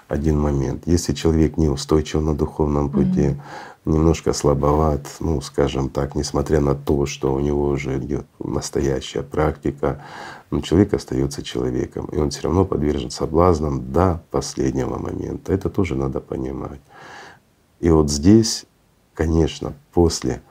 один 0.08 0.40
момент. 0.40 0.84
Если 0.86 1.14
человек 1.14 1.58
неустойчив 1.58 2.22
на 2.22 2.34
духовном 2.34 2.90
пути, 2.90 3.28
mm-hmm. 3.28 3.38
немножко 3.86 4.32
слабоват, 4.32 5.06
ну, 5.20 5.42
скажем 5.42 5.90
так, 5.90 6.16
несмотря 6.16 6.62
на 6.62 6.76
то, 6.76 7.06
что 7.06 7.34
у 7.34 7.42
него 7.42 7.68
уже 7.68 7.98
идет 7.98 8.26
настоящая 8.40 9.22
практика, 9.22 10.02
но 10.50 10.62
человек 10.62 10.94
остается 10.94 11.44
человеком, 11.44 12.06
и 12.06 12.18
он 12.20 12.30
все 12.30 12.44
равно 12.44 12.64
подвержен 12.64 13.12
соблазнам 13.12 13.92
до 13.92 14.22
последнего 14.32 14.98
момента. 14.98 15.52
Это 15.52 15.70
тоже 15.70 15.96
надо 15.96 16.22
понимать. 16.22 16.80
И 17.82 17.90
вот 17.90 18.10
здесь, 18.10 18.66
конечно, 19.14 19.74
после 19.94 20.42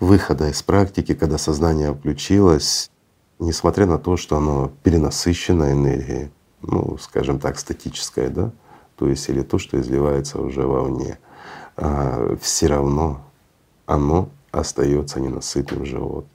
выхода 0.00 0.48
из 0.48 0.62
практики, 0.62 1.14
когда 1.14 1.38
сознание 1.38 1.94
включилось, 1.94 2.90
несмотря 3.38 3.86
на 3.86 3.98
то, 3.98 4.16
что 4.16 4.36
оно 4.36 4.72
перенасыщено 4.82 5.72
энергией, 5.72 6.30
ну, 6.62 6.98
скажем 6.98 7.38
так, 7.38 7.58
статическое, 7.58 8.28
да, 8.28 8.52
то 8.96 9.08
есть 9.08 9.28
или 9.28 9.42
то, 9.42 9.58
что 9.58 9.80
изливается 9.80 10.40
уже 10.40 10.66
вовне, 10.66 11.18
а 11.76 12.36
все 12.40 12.66
равно 12.66 13.24
оно 13.86 14.28
остается 14.50 15.20
ненасытным 15.20 15.84
животным. 15.84 16.30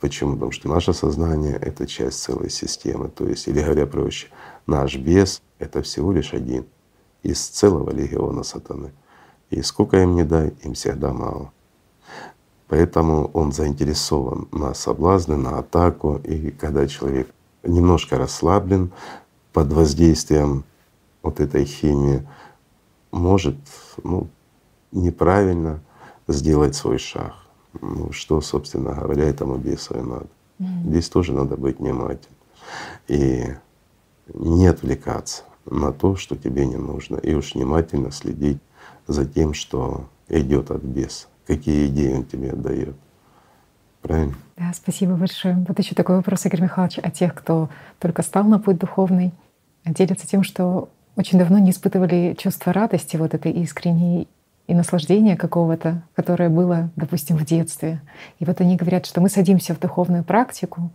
Почему? 0.00 0.34
Потому 0.34 0.52
что 0.52 0.68
наше 0.68 0.92
сознание— 0.92 1.56
это 1.60 1.86
часть 1.86 2.22
целой 2.22 2.50
системы. 2.50 3.08
То 3.08 3.26
есть, 3.26 3.48
или 3.48 3.60
говоря 3.60 3.86
проще, 3.86 4.28
наш 4.66 4.96
бес— 4.96 5.42
это 5.58 5.82
всего 5.82 6.12
лишь 6.12 6.34
один 6.34 6.66
из 7.24 7.44
целого 7.48 7.90
легиона 7.90 8.44
сатаны. 8.44 8.92
И 9.50 9.60
сколько 9.62 10.00
им 10.00 10.14
не 10.14 10.22
дай, 10.22 10.54
им 10.62 10.74
всегда 10.74 11.12
мало. 11.12 11.52
Поэтому 12.68 13.30
он 13.32 13.52
заинтересован 13.52 14.46
на 14.52 14.74
соблазны, 14.74 15.36
на 15.36 15.58
атаку. 15.58 16.20
И 16.24 16.50
когда 16.50 16.86
человек 16.86 17.30
немножко 17.62 18.18
расслаблен 18.18 18.92
под 19.52 19.72
воздействием 19.72 20.64
вот 21.22 21.40
этой 21.40 21.64
химии, 21.64 22.26
может 23.10 23.56
ну, 24.04 24.28
неправильно 24.92 25.80
сделать 26.28 26.74
свой 26.74 26.98
шаг. 26.98 27.34
Ну, 27.80 28.12
что, 28.12 28.40
собственно 28.42 28.92
говоря, 28.92 29.24
этому 29.24 29.56
бесу 29.56 29.94
и 29.94 30.02
надо. 30.02 30.26
Mm-hmm. 30.58 30.88
Здесь 30.88 31.08
тоже 31.08 31.32
надо 31.32 31.56
быть 31.56 31.78
внимательным 31.78 32.36
и 33.06 33.54
не 34.34 34.66
отвлекаться 34.66 35.44
на 35.64 35.92
то, 35.92 36.16
что 36.16 36.36
тебе 36.36 36.66
не 36.66 36.76
нужно, 36.76 37.16
и 37.16 37.34
уж 37.34 37.54
внимательно 37.54 38.10
следить 38.10 38.58
за 39.06 39.24
тем, 39.24 39.54
что 39.54 40.04
идет 40.28 40.70
от 40.70 40.82
беса 40.82 41.28
какие 41.48 41.88
идеи 41.88 42.12
он 42.12 42.24
тебе 42.24 42.50
отдает. 42.52 42.94
Правильно? 44.02 44.34
Да, 44.56 44.70
спасибо 44.74 45.14
большое. 45.14 45.64
Вот 45.66 45.78
еще 45.78 45.94
такой 45.94 46.16
вопрос, 46.16 46.46
Игорь 46.46 46.62
Михайлович, 46.62 46.98
о 47.02 47.10
тех, 47.10 47.34
кто 47.34 47.70
только 47.98 48.22
стал 48.22 48.44
на 48.44 48.60
путь 48.60 48.78
духовный, 48.78 49.32
делятся 49.84 50.28
тем, 50.28 50.44
что 50.44 50.90
очень 51.16 51.38
давно 51.38 51.58
не 51.58 51.70
испытывали 51.70 52.36
чувство 52.38 52.72
радости, 52.72 53.16
вот 53.16 53.34
этой 53.34 53.50
искренней 53.50 54.28
и 54.68 54.74
наслаждения 54.74 55.36
какого-то, 55.36 56.02
которое 56.14 56.50
было, 56.50 56.90
допустим, 56.94 57.36
в 57.36 57.44
детстве. 57.44 58.02
И 58.38 58.44
вот 58.44 58.60
они 58.60 58.76
говорят, 58.76 59.06
что 59.06 59.20
мы 59.20 59.30
садимся 59.30 59.74
в 59.74 59.80
духовную 59.80 60.22
практику, 60.22 60.90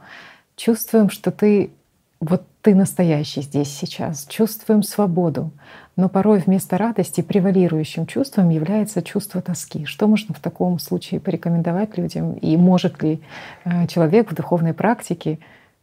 чувствуем, 0.55 1.09
что 1.09 1.31
ты 1.31 1.71
вот 2.19 2.43
ты 2.63 2.75
настоящий 2.75 3.41
здесь 3.41 3.67
сейчас, 3.67 4.25
чувствуем 4.25 4.83
свободу. 4.83 5.51
Но 5.97 6.07
порой 6.07 6.39
вместо 6.39 6.77
радости 6.77 7.19
превалирующим 7.19 8.07
чувством 8.07 8.49
является 8.49 9.03
чувство 9.03 9.41
тоски. 9.41 9.85
Что 9.85 10.07
можно 10.07 10.33
в 10.33 10.39
таком 10.39 10.79
случае 10.79 11.19
порекомендовать 11.19 11.97
людям? 11.97 12.33
И 12.35 12.55
может 12.55 13.03
ли 13.03 13.21
э, 13.65 13.85
человек 13.87 14.31
в 14.31 14.35
духовной 14.35 14.73
практике 14.73 15.39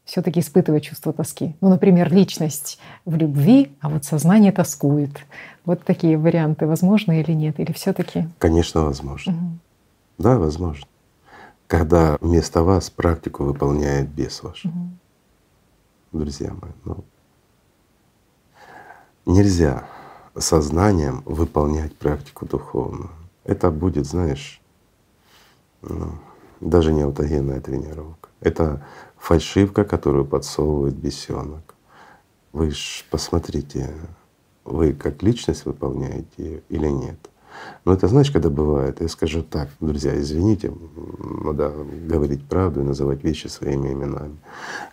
все 0.06 0.22
таки 0.22 0.40
испытывать 0.40 0.84
чувство 0.84 1.12
тоски? 1.12 1.54
Ну, 1.60 1.68
например, 1.68 2.10
личность 2.10 2.80
в 3.04 3.14
любви, 3.14 3.70
а 3.80 3.90
вот 3.90 4.04
сознание 4.06 4.50
тоскует. 4.50 5.12
Вот 5.66 5.84
такие 5.84 6.16
варианты 6.16 6.66
возможны 6.66 7.20
или 7.20 7.32
нет? 7.32 7.60
Или 7.60 7.72
все 7.72 7.92
таки 7.92 8.26
Конечно, 8.38 8.84
возможно. 8.84 9.32
Угу. 9.34 9.58
Да, 10.18 10.38
возможно. 10.38 10.86
Когда 11.66 12.16
вместо 12.22 12.62
вас 12.62 12.88
практику 12.88 13.44
выполняет 13.44 14.08
бес 14.08 14.42
ваш. 14.42 14.64
Угу 14.64 14.72
друзья 16.12 16.52
мои. 16.60 16.72
Ну, 16.84 17.04
нельзя 19.26 19.86
сознанием 20.36 21.22
выполнять 21.24 21.96
практику 21.96 22.46
духовную. 22.46 23.10
Это 23.44 23.70
будет, 23.70 24.06
знаешь, 24.06 24.60
ну, 25.82 26.12
даже 26.60 26.92
не 26.92 27.02
аутогенная 27.02 27.60
тренировка. 27.60 28.28
Это 28.40 28.86
фальшивка, 29.16 29.84
которую 29.84 30.24
подсовывает 30.24 30.94
бесенок. 30.94 31.74
Вы 32.52 32.70
ж 32.70 33.04
посмотрите, 33.10 33.94
вы 34.64 34.92
как 34.92 35.22
личность 35.22 35.64
выполняете 35.64 36.28
ее 36.36 36.62
или 36.68 36.88
нет. 36.88 37.18
Но 37.84 37.92
это 37.94 38.08
знаешь, 38.08 38.30
когда 38.30 38.50
бывает, 38.50 39.00
я 39.00 39.08
скажу 39.08 39.42
так, 39.42 39.68
друзья, 39.80 40.18
извините, 40.18 40.72
надо 41.18 41.72
говорить 42.06 42.46
правду 42.46 42.80
и 42.80 42.84
называть 42.84 43.24
вещи 43.24 43.46
своими 43.46 43.92
именами. 43.92 44.36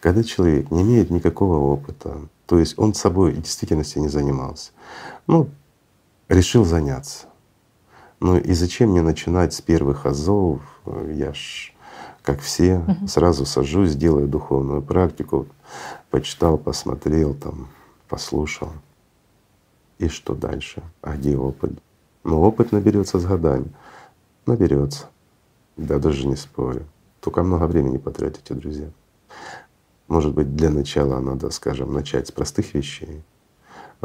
Когда 0.02 0.24
человек 0.24 0.72
не 0.72 0.82
имеет 0.82 1.10
никакого 1.10 1.58
опыта, 1.58 2.18
то 2.46 2.58
есть 2.60 2.78
он 2.78 2.94
собой 2.94 3.32
в 3.32 3.42
действительности 3.42 4.00
не 4.00 4.08
занимался, 4.08 4.72
ну, 5.28 5.50
решил 6.30 6.66
заняться. 6.66 7.28
Ну 8.20 8.38
и 8.38 8.54
зачем 8.54 8.92
мне 8.92 9.02
начинать 9.02 9.54
с 9.54 9.62
первых 9.62 10.06
азов? 10.06 10.62
Я 11.10 11.34
ж 11.34 11.74
как 12.28 12.42
все, 12.42 12.80
угу. 12.80 13.08
сразу 13.08 13.46
сажусь, 13.46 13.96
делаю 13.96 14.28
духовную 14.28 14.82
практику, 14.82 15.48
почитал, 16.10 16.58
посмотрел, 16.58 17.34
там, 17.34 17.70
послушал. 18.10 18.74
И 19.98 20.10
что 20.10 20.36
дальше? 20.36 20.84
А 21.02 21.16
где 21.16 21.38
опыт? 21.38 21.72
Но 22.28 22.42
опыт 22.42 22.74
наберется 22.74 23.20
с 23.20 23.26
годами. 23.26 23.72
Наберется. 24.46 25.06
Да, 25.78 25.98
даже 25.98 26.28
не 26.28 26.36
спорю. 26.36 26.86
только 27.22 27.42
много 27.42 27.68
времени 27.68 27.98
потратите, 27.98 28.54
друзья. 28.54 28.90
Может 30.10 30.34
быть, 30.34 30.54
для 30.54 30.70
начала 30.70 31.22
надо, 31.22 31.50
скажем, 31.52 31.94
начать 31.94 32.28
с 32.28 32.32
простых 32.34 32.74
вещей. 32.74 33.24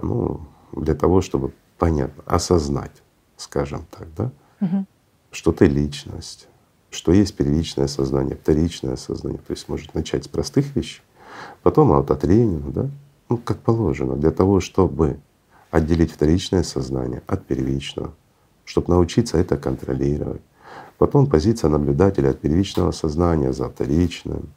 Ну, 0.01 0.41
для 0.73 0.95
того, 0.95 1.21
чтобы 1.21 1.53
понятно, 1.79 2.23
осознать, 2.25 3.03
скажем 3.37 3.87
так, 3.91 4.07
да, 4.17 4.31
угу. 4.61 4.87
что 5.33 5.51
ты 5.51 5.67
личность, 5.67 6.47
что 6.91 7.11
есть 7.11 7.37
первичное 7.37 7.89
сознание, 7.89 8.37
вторичное 8.37 8.95
сознание. 8.95 9.41
То 9.45 9.53
есть 9.53 9.69
может 9.69 9.95
начать 9.95 10.27
с 10.27 10.29
простых 10.29 10.77
вещей, 10.77 11.03
потом 11.65 11.91
аутотренинг, 11.91 12.73
да, 12.73 12.89
ну 13.29 13.37
как 13.37 13.59
положено, 13.59 14.15
для 14.15 14.31
того, 14.31 14.61
чтобы 14.61 15.19
отделить 15.73 16.13
вторичное 16.13 16.63
сознание 16.63 17.23
от 17.27 17.47
первичного, 17.47 18.13
чтобы 18.65 18.91
научиться 18.91 19.39
это 19.39 19.57
контролировать. 19.57 20.43
Потом 20.99 21.27
позиция 21.27 21.71
наблюдателя 21.71 22.31
от 22.31 22.41
первичного 22.41 22.93
сознания 22.93 23.53
за 23.53 23.69
вторичным, 23.69 24.51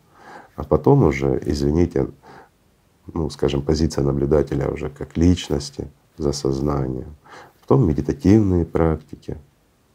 а 0.55 0.63
потом 0.63 1.03
уже, 1.03 1.41
извините, 1.45 2.07
ну, 3.13 3.29
скажем, 3.29 3.61
позиция 3.61 4.03
наблюдателя 4.03 4.69
уже 4.69 4.89
как 4.89 5.17
личности 5.17 5.87
за 6.17 6.33
сознанием, 6.33 7.15
потом 7.61 7.87
медитативные 7.87 8.65
практики. 8.65 9.37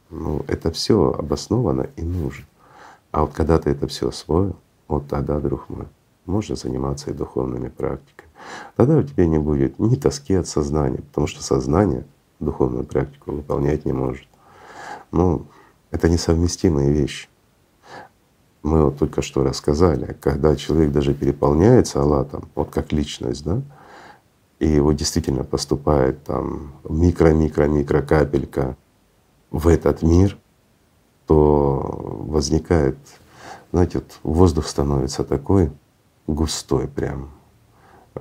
Ну, 0.08 0.42
это 0.48 0.72
все 0.72 1.12
обосновано 1.12 1.88
и 1.96 2.02
нужно. 2.02 2.46
А 3.12 3.22
вот 3.22 3.34
когда 3.34 3.58
ты 3.58 3.70
это 3.70 3.86
все 3.86 4.08
освоил, 4.08 4.56
вот 4.88 5.06
тогда, 5.06 5.38
друг 5.38 5.68
мой, 5.68 5.86
можно 6.24 6.56
заниматься 6.56 7.10
и 7.10 7.14
духовными 7.14 7.68
практиками. 7.68 8.29
Тогда 8.76 8.96
у 8.96 9.02
тебя 9.02 9.26
не 9.26 9.38
будет 9.38 9.78
ни 9.78 9.94
тоски 9.96 10.34
от 10.34 10.46
сознания, 10.46 10.98
потому 10.98 11.26
что 11.26 11.42
сознание 11.42 12.04
духовную 12.38 12.84
практику 12.84 13.32
выполнять 13.32 13.84
не 13.84 13.92
может. 13.92 14.26
Ну, 15.12 15.46
это 15.90 16.08
несовместимые 16.08 16.92
вещи. 16.92 17.28
Мы 18.62 18.84
вот 18.84 18.98
только 18.98 19.22
что 19.22 19.42
рассказали, 19.42 20.16
когда 20.20 20.54
человек 20.54 20.92
даже 20.92 21.14
переполняется 21.14 22.02
Аллатом, 22.02 22.48
вот 22.54 22.70
как 22.70 22.92
личность, 22.92 23.44
да, 23.44 23.62
и 24.58 24.68
его 24.68 24.92
действительно 24.92 25.44
поступает 25.44 26.22
там 26.24 26.74
микро-микро-микро 26.84 28.02
капелька 28.02 28.76
в 29.50 29.66
этот 29.68 30.02
мир, 30.02 30.36
то 31.26 32.24
возникает, 32.28 32.98
знаете, 33.72 33.98
вот 33.98 34.18
воздух 34.22 34.66
становится 34.66 35.24
такой 35.24 35.72
густой 36.26 36.86
прям, 36.86 37.30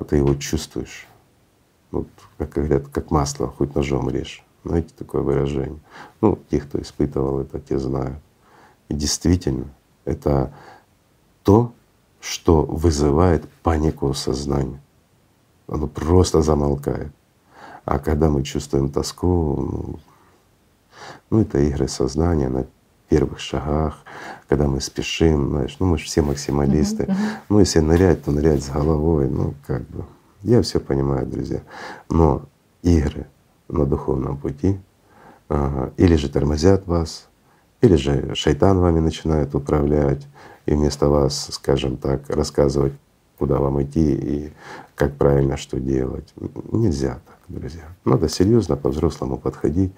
ты 0.08 0.18
его 0.18 0.36
чувствуешь. 0.36 1.08
Вот, 1.92 2.08
как 2.38 2.50
говорят, 2.50 2.88
как 2.90 3.12
масло, 3.12 3.48
хоть 3.48 3.76
ножом 3.76 4.10
режь. 4.10 4.44
Знаете 4.64 4.94
такое 4.98 5.22
выражение? 5.22 5.80
Ну, 6.22 6.38
те, 6.50 6.60
кто 6.60 6.80
испытывал 6.82 7.40
это, 7.40 7.60
те 7.60 7.80
знают. 7.80 8.20
И 8.90 8.94
действительно, 8.94 9.68
это 10.06 10.54
то, 11.44 11.74
что 12.20 12.64
вызывает 12.64 13.50
панику 13.64 14.08
у 14.08 14.14
сознания. 14.14 14.82
Оно 15.68 15.88
просто 15.88 16.42
замолкает. 16.42 17.12
А 17.86 18.00
когда 18.00 18.30
мы 18.30 18.44
чувствуем 18.44 18.92
тоску, 18.92 19.56
ну, 19.56 20.00
ну 21.30 21.42
это 21.42 21.60
игры 21.60 21.88
сознания 21.88 22.50
на 22.50 22.68
первых 23.10 23.40
шагах, 23.40 23.98
когда 24.48 24.68
мы 24.68 24.82
спешим, 24.82 25.50
знаешь, 25.50 25.76
ну 25.80 25.88
мы 25.88 25.98
же 25.98 26.06
все 26.06 26.22
максималисты. 26.22 27.04
Uh-huh, 27.04 27.10
uh-huh. 27.10 27.38
Ну 27.50 27.60
если 27.60 27.80
нырять, 27.80 28.24
то 28.24 28.32
нырять 28.32 28.64
с 28.64 28.70
головой, 28.70 29.30
ну 29.30 29.54
как 29.66 29.82
бы. 29.90 30.06
Я 30.42 30.62
все 30.62 30.80
понимаю, 30.80 31.26
друзья. 31.26 31.62
Но 32.10 32.44
игры 32.82 33.28
на 33.68 33.86
духовном 33.86 34.38
пути 34.38 34.80
ага, 35.50 35.92
или 35.98 36.16
же 36.16 36.30
тормозят 36.30 36.88
вас, 36.88 37.28
или 37.82 37.96
же 37.96 38.34
шайтан 38.36 38.80
вами 38.80 39.00
начинает 39.00 39.56
управлять 39.56 40.28
и 40.66 40.74
вместо 40.74 41.10
вас, 41.10 41.50
скажем 41.52 41.98
так, 41.98 42.30
рассказывать, 42.30 42.94
куда 43.40 43.58
вам 43.58 43.82
идти 43.82 44.14
и 44.14 44.54
как 44.96 45.16
правильно 45.16 45.58
что 45.58 45.80
делать. 45.80 46.34
Нельзя 46.72 47.20
так, 47.26 47.38
друзья. 47.48 47.86
Надо 48.06 48.30
серьезно 48.30 48.76
по-взрослому 48.76 49.38
подходить 49.38 49.92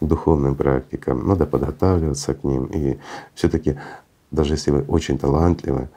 к 0.00 0.04
духовным 0.04 0.54
практикам, 0.54 1.26
надо 1.26 1.46
подготавливаться 1.46 2.34
к 2.34 2.44
ним. 2.44 2.66
И 2.66 2.98
все 3.34 3.48
таки 3.48 3.76
даже 4.32 4.54
если 4.54 4.70
вы 4.70 4.82
очень 4.88 5.18
талантливы, 5.18 5.88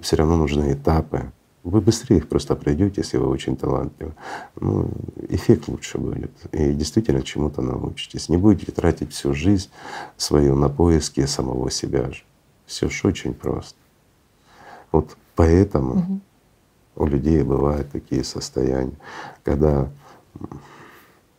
все 0.00 0.16
равно 0.16 0.36
нужны 0.36 0.72
этапы, 0.72 1.30
вы 1.62 1.80
быстрее 1.80 2.16
их 2.16 2.28
просто 2.28 2.56
пройдете, 2.56 3.02
если 3.02 3.18
вы 3.18 3.28
очень 3.28 3.56
талантливы. 3.56 4.14
Ну, 4.60 4.90
эффект 5.28 5.68
лучше 5.68 5.98
будет. 5.98 6.32
И 6.50 6.72
действительно 6.72 7.22
чему-то 7.22 7.62
научитесь. 7.62 8.28
Не 8.28 8.36
будете 8.36 8.72
тратить 8.72 9.12
всю 9.12 9.32
жизнь 9.32 9.70
свою 10.16 10.56
на 10.56 10.68
поиски 10.68 11.24
самого 11.26 11.70
себя 11.70 12.10
же. 12.10 12.24
Все 12.66 12.88
ж 12.88 13.04
очень 13.04 13.32
просто. 13.32 13.78
Вот 14.90 15.16
поэтому 15.36 15.92
угу. 15.92 16.20
У 16.96 17.06
людей 17.06 17.42
бывают 17.42 17.90
такие 17.90 18.24
состояния, 18.24 18.96
когда 19.44 19.88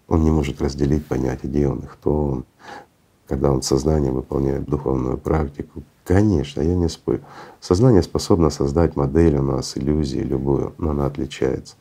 он 0.08 0.24
не 0.24 0.32
может 0.32 0.62
разделить 0.62 1.06
понятие, 1.06 1.52
где 1.52 1.68
он 1.68 1.80
и 1.80 1.88
кто 1.88 2.26
он, 2.26 2.46
когда 3.28 3.52
он 3.52 3.62
сознанием 3.62 4.16
выполняет 4.16 4.66
духовную 4.66 5.18
практику, 5.18 5.84
Конечно, 6.06 6.62
я 6.62 6.76
не 6.76 6.90
спорю. 6.90 7.22
Сознание 7.62 8.04
способно 8.04 8.50
создать 8.50 8.96
модель 8.96 9.38
у 9.38 9.42
нас, 9.42 9.78
иллюзии 9.78 10.20
любую, 10.20 10.74
но 10.78 10.92
она 10.92 11.06
отличается. 11.06 11.76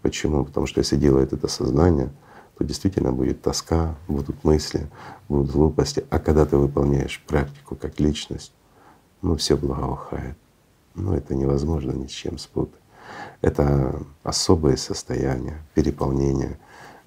Почему? 0.00 0.44
Потому 0.44 0.66
что 0.66 0.80
если 0.80 0.96
делает 0.96 1.32
это 1.32 1.46
сознание, 1.48 2.10
то 2.56 2.64
действительно 2.64 3.12
будет 3.12 3.42
тоска, 3.42 3.94
будут 4.08 4.44
мысли, 4.44 4.88
будут 5.28 5.50
глупости. 5.50 6.06
А 6.08 6.18
когда 6.18 6.46
ты 6.46 6.56
выполняешь 6.56 7.22
практику 7.26 7.76
как 7.76 8.00
личность, 8.00 8.52
ну 9.20 9.36
все 9.36 9.58
благоухает. 9.58 10.38
Ну 10.94 11.12
это 11.12 11.34
невозможно 11.34 11.92
ни 11.92 12.06
с 12.06 12.10
чем 12.10 12.38
спутать. 12.38 12.80
Это 13.40 14.00
особое 14.22 14.76
состояние 14.76 15.62
переполнения 15.74 16.58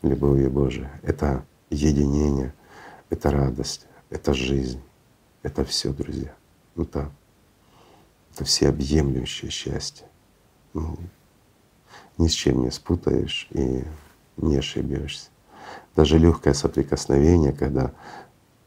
любовью 0.02 0.50
Божией. 0.50 0.88
Это 1.04 1.44
единение, 1.70 2.54
это 3.10 3.32
радость, 3.32 3.86
это 4.10 4.34
жизнь, 4.34 4.82
это 5.44 5.64
все, 5.66 5.92
друзья. 5.92 6.34
Это, 6.76 7.12
это 8.34 8.44
всеобъемлющее 8.46 9.52
счастье. 9.52 10.08
Ну, 10.74 10.98
ни 12.18 12.28
с 12.28 12.32
чем 12.32 12.62
не 12.62 12.72
спутаешь 12.72 13.48
и 13.52 13.84
не 14.38 14.58
ошибешься. 14.58 15.30
Даже 15.96 16.18
легкое 16.18 16.54
соприкосновение, 16.54 17.52
когда 17.52 17.92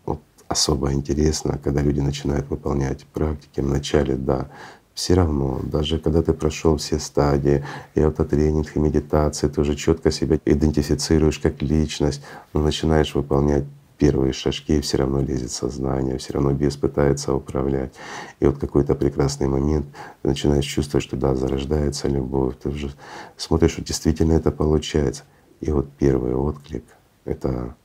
вот 0.05 0.21
особо 0.49 0.93
интересно, 0.93 1.59
когда 1.59 1.81
люди 1.81 2.01
начинают 2.01 2.49
выполнять 2.49 3.07
практики, 3.07 3.61
вначале, 3.61 4.17
да, 4.17 4.49
все 4.95 5.15
равно, 5.15 5.61
даже 5.63 5.99
когда 5.99 6.23
ты 6.23 6.33
прошел 6.33 6.77
все 6.77 6.99
стадии, 6.99 7.65
и 7.95 8.01
автотренинг, 8.01 8.77
и 8.77 8.79
медитация, 8.79 9.49
ты 9.49 9.61
уже 9.61 9.75
четко 9.75 10.11
себя 10.11 10.39
идентифицируешь 10.45 11.39
как 11.39 11.63
личность, 11.63 12.23
но 12.53 12.61
начинаешь 12.61 13.15
выполнять 13.15 13.65
первые 13.97 14.33
шажки, 14.33 14.81
все 14.81 14.99
равно 14.99 15.21
лезет 15.21 15.53
сознание, 15.53 16.19
все 16.19 16.33
равно 16.33 16.53
бес 16.53 16.77
пытается 16.77 17.35
управлять. 17.35 17.95
И 18.41 18.47
вот 18.47 18.59
какой-то 18.59 18.95
прекрасный 18.95 19.47
момент 19.47 19.87
ты 20.23 20.29
начинаешь 20.29 20.65
чувствовать, 20.65 21.05
что 21.05 21.17
да, 21.17 21.35
зарождается 21.37 22.09
любовь, 22.09 22.57
ты 22.61 22.69
уже 22.69 22.91
смотришь, 23.37 23.73
что 23.73 23.85
действительно 23.85 24.33
это 24.33 24.51
получается. 24.51 25.23
И 25.61 25.71
вот 25.71 25.89
первый 25.99 26.35
отклик— 26.35 26.85
это, 27.25 27.77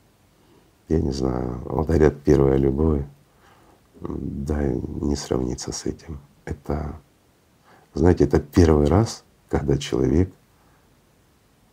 я 0.89 1.00
не 1.00 1.12
знаю, 1.12 1.62
вот 1.65 1.86
говорят, 1.86 2.20
первая 2.24 2.58
любовь, 2.58 3.04
да, 4.02 4.63
не 4.65 5.15
сравнится 5.15 5.72
с 5.72 5.86
этим. 5.86 6.20
Это, 6.48 6.96
знаете, 7.94 8.24
это 8.24 8.40
первый 8.40 8.88
раз, 8.88 9.26
когда 9.50 9.78
человек 9.78 10.32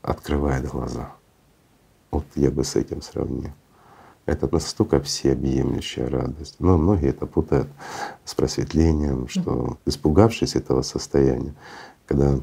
открывает 0.02 0.66
глаза. 0.66 1.12
Вот 2.10 2.24
я 2.34 2.50
бы 2.50 2.64
с 2.64 2.74
этим 2.74 3.00
сравнил. 3.00 3.52
Это 4.26 4.52
настолько 4.52 5.00
всеобъемлющая 5.00 6.08
радость. 6.08 6.56
Но 6.58 6.76
многие 6.76 7.10
это 7.10 7.26
путают 7.26 7.68
с 8.24 8.34
просветлением, 8.34 9.28
что 9.28 9.78
испугавшись 9.86 10.56
этого 10.56 10.82
состояния, 10.82 11.54
когда 12.06 12.40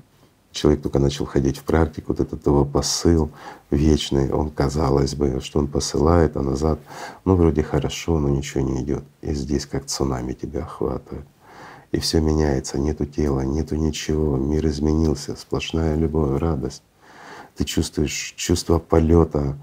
человек 0.52 0.84
только 0.84 1.00
начал 1.00 1.26
ходить 1.26 1.58
в 1.58 1.63
практику, 1.63 2.13
вот 2.13 2.22
этот 2.22 2.46
его 2.46 2.63
посыл 2.63 3.30
вечный, 3.72 4.32
он, 4.32 4.52
казалось 4.52 5.15
бы, 5.15 5.41
что 5.41 5.60
он 5.60 5.67
посылает, 5.67 6.38
а 6.38 6.41
назад, 6.41 6.80
ну 7.26 7.36
вроде 7.36 7.62
хорошо, 7.62 8.20
но 8.20 8.30
ничего 8.30 8.62
не 8.63 8.82
идет. 8.84 9.04
И 9.22 9.34
здесь 9.34 9.65
как 9.65 9.86
цунами 9.88 10.32
тебя 10.32 10.62
охватывает. 10.62 11.26
И 11.91 11.99
все 11.99 12.21
меняется, 12.21 12.77
нету 12.77 13.06
тела, 13.06 13.41
нету 13.41 13.75
ничего, 13.75 14.38
мир 14.38 14.65
изменился, 14.67 15.36
сплошная 15.36 15.95
любовь, 15.95 16.39
радость. 16.39 16.84
Ты 17.56 17.65
чувствуешь 17.65 18.34
чувство 18.38 18.80
полета, 18.80 19.58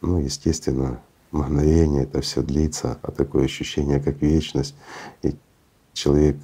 ну, 0.00 0.18
естественно, 0.18 1.00
мгновение 1.30 2.02
это 2.02 2.20
все 2.20 2.42
длится, 2.42 2.98
а 3.02 3.12
такое 3.12 3.44
ощущение, 3.44 4.00
как 4.00 4.20
вечность. 4.20 4.74
И 5.22 5.36
человек 5.92 6.36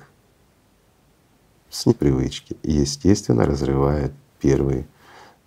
с 1.69 1.87
непривычки, 1.87 2.57
естественно, 2.63 3.45
разрывает 3.45 4.13
первый 4.41 4.87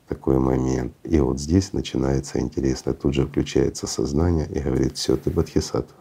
такой 0.08 0.40
момент. 0.40 0.94
И 1.04 1.20
вот 1.20 1.40
здесь 1.40 1.74
начинается 1.74 2.40
интересно. 2.40 2.94
Тут 2.94 3.14
же 3.14 3.28
включается 3.28 3.88
сознание 3.88 4.48
и 4.48 4.60
говорит, 4.60 4.98
все, 4.98 5.16
ты 5.18 5.30
бодхисаттва. 5.30 5.98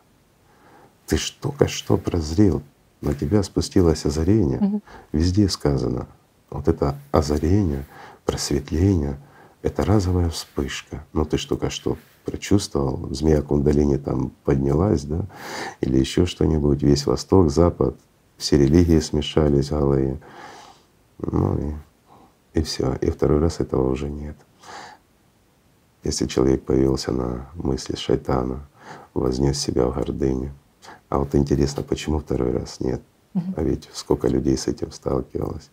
Ты 1.06 1.18
только 1.40 1.68
что 1.68 1.96
прозрел, 1.96 2.62
на 3.04 3.14
тебя 3.14 3.42
спустилось 3.42 4.06
озарение. 4.06 4.58
Мгм. 4.58 4.82
Везде 5.12 5.48
сказано. 5.48 6.06
Вот 6.50 6.68
это 6.68 6.96
озарение, 7.12 7.84
просветление— 8.24 9.18
это 9.62 9.84
разовая 9.84 10.30
вспышка. 10.30 11.04
Ну 11.12 11.24
ты 11.24 11.38
ж 11.38 11.44
только 11.46 11.70
что 11.70 11.96
прочувствовал, 12.24 13.08
змея 13.14 13.42
кундалини 13.42 13.96
там 13.96 14.32
поднялась, 14.44 15.04
да, 15.04 15.26
или 15.80 15.98
еще 15.98 16.26
что-нибудь, 16.26 16.82
весь 16.82 17.06
Восток, 17.06 17.50
Запад, 17.50 17.96
все 18.36 18.56
религии 18.58 18.98
смешались 19.00 19.70
в 19.70 19.78
голове. 19.78 20.20
Ну 21.18 21.58
и, 22.54 22.58
и 22.60 22.62
все. 22.62 22.94
И 23.00 23.10
второй 23.10 23.40
раз 23.40 23.60
этого 23.60 23.90
уже 23.90 24.08
нет. 24.08 24.36
Если 26.02 26.26
человек 26.26 26.64
появился 26.64 27.12
на 27.12 27.46
мысли 27.54 27.96
шайтана, 27.96 28.66
вознес 29.14 29.58
себя 29.58 29.86
в 29.86 29.94
гордыне. 29.94 30.52
А 31.14 31.18
вот 31.18 31.32
интересно, 31.36 31.84
почему 31.84 32.18
второй 32.18 32.50
раз 32.50 32.80
нет? 32.80 33.00
А 33.56 33.62
ведь 33.62 33.88
сколько 33.92 34.26
людей 34.26 34.58
с 34.58 34.66
этим 34.66 34.90
сталкивалось. 34.90 35.70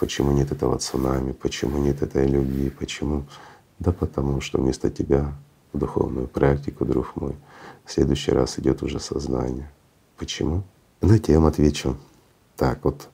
Почему 0.00 0.32
нет 0.32 0.50
этого 0.50 0.80
цунами, 0.80 1.30
почему 1.30 1.78
нет 1.78 2.02
этой 2.02 2.26
любви, 2.26 2.70
почему? 2.70 3.22
Да 3.78 3.92
потому 3.92 4.40
что 4.40 4.58
вместо 4.58 4.90
тебя 4.90 5.32
в 5.72 5.78
духовную 5.78 6.26
практику, 6.26 6.84
друг 6.84 7.14
мой, 7.14 7.36
в 7.84 7.92
следующий 7.92 8.32
раз 8.32 8.58
идет 8.58 8.82
уже 8.82 8.98
сознание. 8.98 9.70
Почему? 10.18 10.64
Знаете, 11.00 11.34
я 11.34 11.38
вам 11.38 11.46
отвечу 11.46 11.96
так 12.56 12.84
вот. 12.84 13.10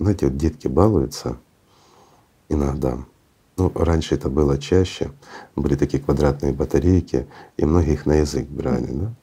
Знаете, 0.00 0.26
вот 0.26 0.36
детки 0.36 0.66
балуются 0.66 1.36
иногда. 2.48 2.98
Ну, 3.56 3.70
раньше 3.76 4.16
это 4.16 4.28
было 4.28 4.58
чаще, 4.58 5.12
были 5.54 5.76
такие 5.76 6.02
квадратные 6.02 6.52
батарейки, 6.52 7.28
и 7.56 7.64
многие 7.64 7.92
их 7.92 8.06
на 8.06 8.14
язык 8.14 8.48
брали, 8.48 8.88
да? 8.90 9.14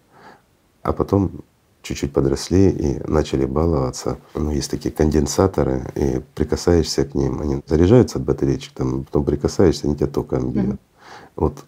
А 0.88 0.94
потом 0.94 1.44
чуть-чуть 1.82 2.14
подросли 2.14 2.70
и 2.70 3.12
начали 3.12 3.46
баловаться. 3.46 4.18
Ну, 4.36 4.52
есть 4.52 4.72
такие 4.72 4.90
конденсаторы, 4.90 5.92
и 5.96 6.22
прикасаешься 6.34 7.04
к 7.04 7.14
ним, 7.14 7.42
они 7.42 7.62
заряжаются 7.68 8.20
от 8.20 8.24
батареечек, 8.24 8.72
там, 8.72 9.04
потом 9.04 9.26
прикасаешься, 9.26 9.86
они 9.86 9.98
тебя 9.98 10.08
током 10.08 10.50
бьют. 10.52 10.66
Мгм. 10.66 10.80
Вот 11.36 11.66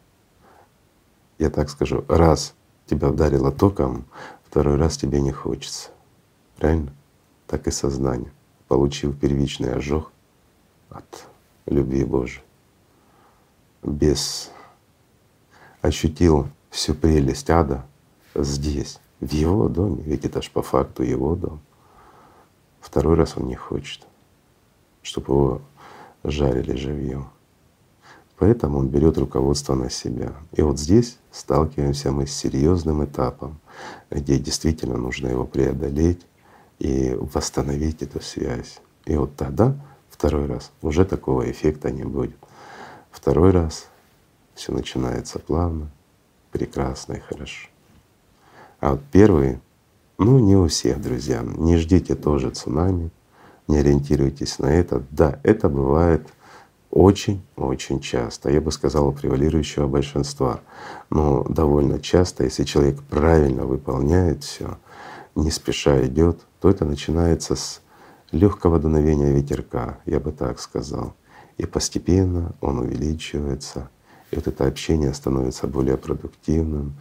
я 1.38 1.50
так 1.50 1.70
скажу, 1.70 2.06
раз 2.08 2.54
тебя 2.86 3.10
ударило 3.10 3.52
током, 3.52 4.06
второй 4.46 4.78
раз 4.78 4.96
тебе 4.96 5.20
не 5.20 5.34
хочется. 5.34 5.90
Правильно? 6.58 6.94
Так 7.46 7.68
и 7.68 7.72
сознание. 7.72 8.32
Получив 8.70 9.20
первичный 9.20 9.74
ожог 9.74 10.14
от 10.90 11.26
любви 11.66 12.06
Божией, 12.06 12.44
без 13.84 14.50
ощутил 15.82 16.48
всю 16.70 16.94
прелесть 16.94 17.50
ада 17.50 17.86
здесь, 18.36 19.00
в 19.20 19.32
его 19.32 19.68
доме, 19.68 20.04
ведь 20.04 20.26
это 20.26 20.42
ж 20.42 20.50
по 20.50 20.62
факту 20.62 21.04
его 21.04 21.36
дом. 21.36 21.60
Второй 22.80 23.16
раз 23.16 23.36
он 23.38 23.48
не 23.48 23.56
хочет, 23.56 24.08
чтобы 25.02 25.34
его 25.34 25.62
жарили 26.24 26.76
живьем. 26.76 27.30
Поэтому 28.38 28.80
он 28.80 28.88
берет 28.88 29.18
руководство 29.18 29.76
на 29.76 29.90
себя. 29.90 30.34
И 30.54 30.62
вот 30.62 30.80
здесь 30.80 31.18
сталкиваемся 31.30 32.12
мы 32.12 32.26
с 32.26 32.34
серьезным 32.34 33.04
этапом, 33.04 33.60
где 34.10 34.40
действительно 34.40 34.98
нужно 34.98 35.28
его 35.28 35.46
преодолеть 35.46 36.26
и 36.80 37.14
восстановить 37.20 38.02
эту 38.02 38.22
связь. 38.22 38.80
И 39.06 39.16
вот 39.18 39.36
тогда 39.36 39.76
второй 40.10 40.46
раз 40.46 40.72
уже 40.82 41.04
такого 41.04 41.52
эффекта 41.52 41.92
не 41.92 42.04
будет. 42.04 42.38
Второй 43.12 43.52
раз 43.52 43.88
все 44.56 44.72
начинается 44.72 45.40
плавно, 45.40 45.90
прекрасно 46.52 47.14
и 47.14 47.20
хорошо. 47.20 47.68
А 48.80 48.92
вот 48.92 49.02
первый, 49.12 49.60
ну 50.18 50.40
не 50.40 50.56
у 50.56 50.68
всех, 50.68 51.02
друзья, 51.02 51.44
не 51.44 51.78
ждите 51.78 52.16
тоже 52.16 52.50
цунами, 52.52 53.12
не 53.68 53.78
ориентируйтесь 53.78 54.60
на 54.60 54.68
это. 54.68 55.04
Да, 55.12 55.40
это 55.44 55.70
бывает 55.70 56.28
очень-очень 56.92 58.00
часто. 58.00 58.50
Я 58.50 58.62
бы 58.62 58.72
сказал, 58.72 59.08
у 59.08 59.12
превалирующего 59.12 59.88
большинства. 59.88 60.62
Но 61.10 61.44
довольно 61.44 62.00
часто, 62.00 62.46
если 62.46 62.64
человек 62.64 63.02
правильно 63.04 63.66
выполняет 63.66 64.44
все, 64.44 64.78
не 65.36 65.52
спеша 65.52 66.06
идет, 66.06 66.40
то 66.62 66.70
это 66.70 66.86
начинается 66.86 67.56
с 67.56 67.82
легкого 68.32 68.80
дуновения 68.80 69.32
ветерка, 69.32 70.00
я 70.06 70.20
бы 70.20 70.32
так 70.32 70.60
сказал. 70.60 71.14
И 71.58 71.66
постепенно 71.66 72.54
он 72.62 72.80
увеличивается, 72.80 73.90
и 74.32 74.36
вот 74.36 74.48
это 74.48 74.66
общение 74.66 75.14
становится 75.14 75.68
более 75.68 75.98
продуктивным, 75.98 76.94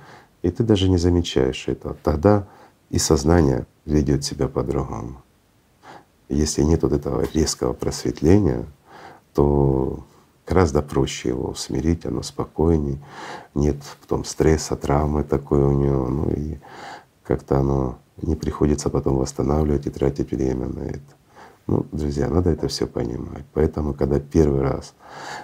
и 0.42 0.50
ты 0.50 0.62
даже 0.62 0.88
не 0.88 0.98
замечаешь 0.98 1.68
этого. 1.68 1.96
Тогда 2.02 2.46
и 2.90 2.98
сознание 2.98 3.66
ведет 3.84 4.24
себя 4.24 4.48
по-другому. 4.48 5.22
Если 6.28 6.62
нет 6.62 6.82
вот 6.82 6.92
этого 6.92 7.24
резкого 7.32 7.72
просветления, 7.72 8.66
то 9.34 10.04
гораздо 10.46 10.82
проще 10.82 11.30
его 11.30 11.54
смирить, 11.54 12.06
оно 12.06 12.22
спокойней, 12.22 12.98
нет 13.54 13.76
потом 14.00 14.24
стресса, 14.24 14.76
травмы 14.76 15.24
такой 15.24 15.62
у 15.62 15.72
него, 15.72 16.08
ну 16.08 16.30
и 16.30 16.58
как-то 17.22 17.58
оно 17.58 17.98
не 18.20 18.34
приходится 18.34 18.90
потом 18.90 19.16
восстанавливать 19.16 19.86
и 19.86 19.90
тратить 19.90 20.30
время 20.30 20.68
на 20.68 20.80
это. 20.80 21.17
Ну, 21.68 21.84
друзья, 21.92 22.30
надо 22.30 22.48
это 22.48 22.66
все 22.66 22.86
понимать. 22.86 23.44
Поэтому, 23.52 23.92
когда 23.92 24.18
первый 24.18 24.62
раз, 24.62 24.94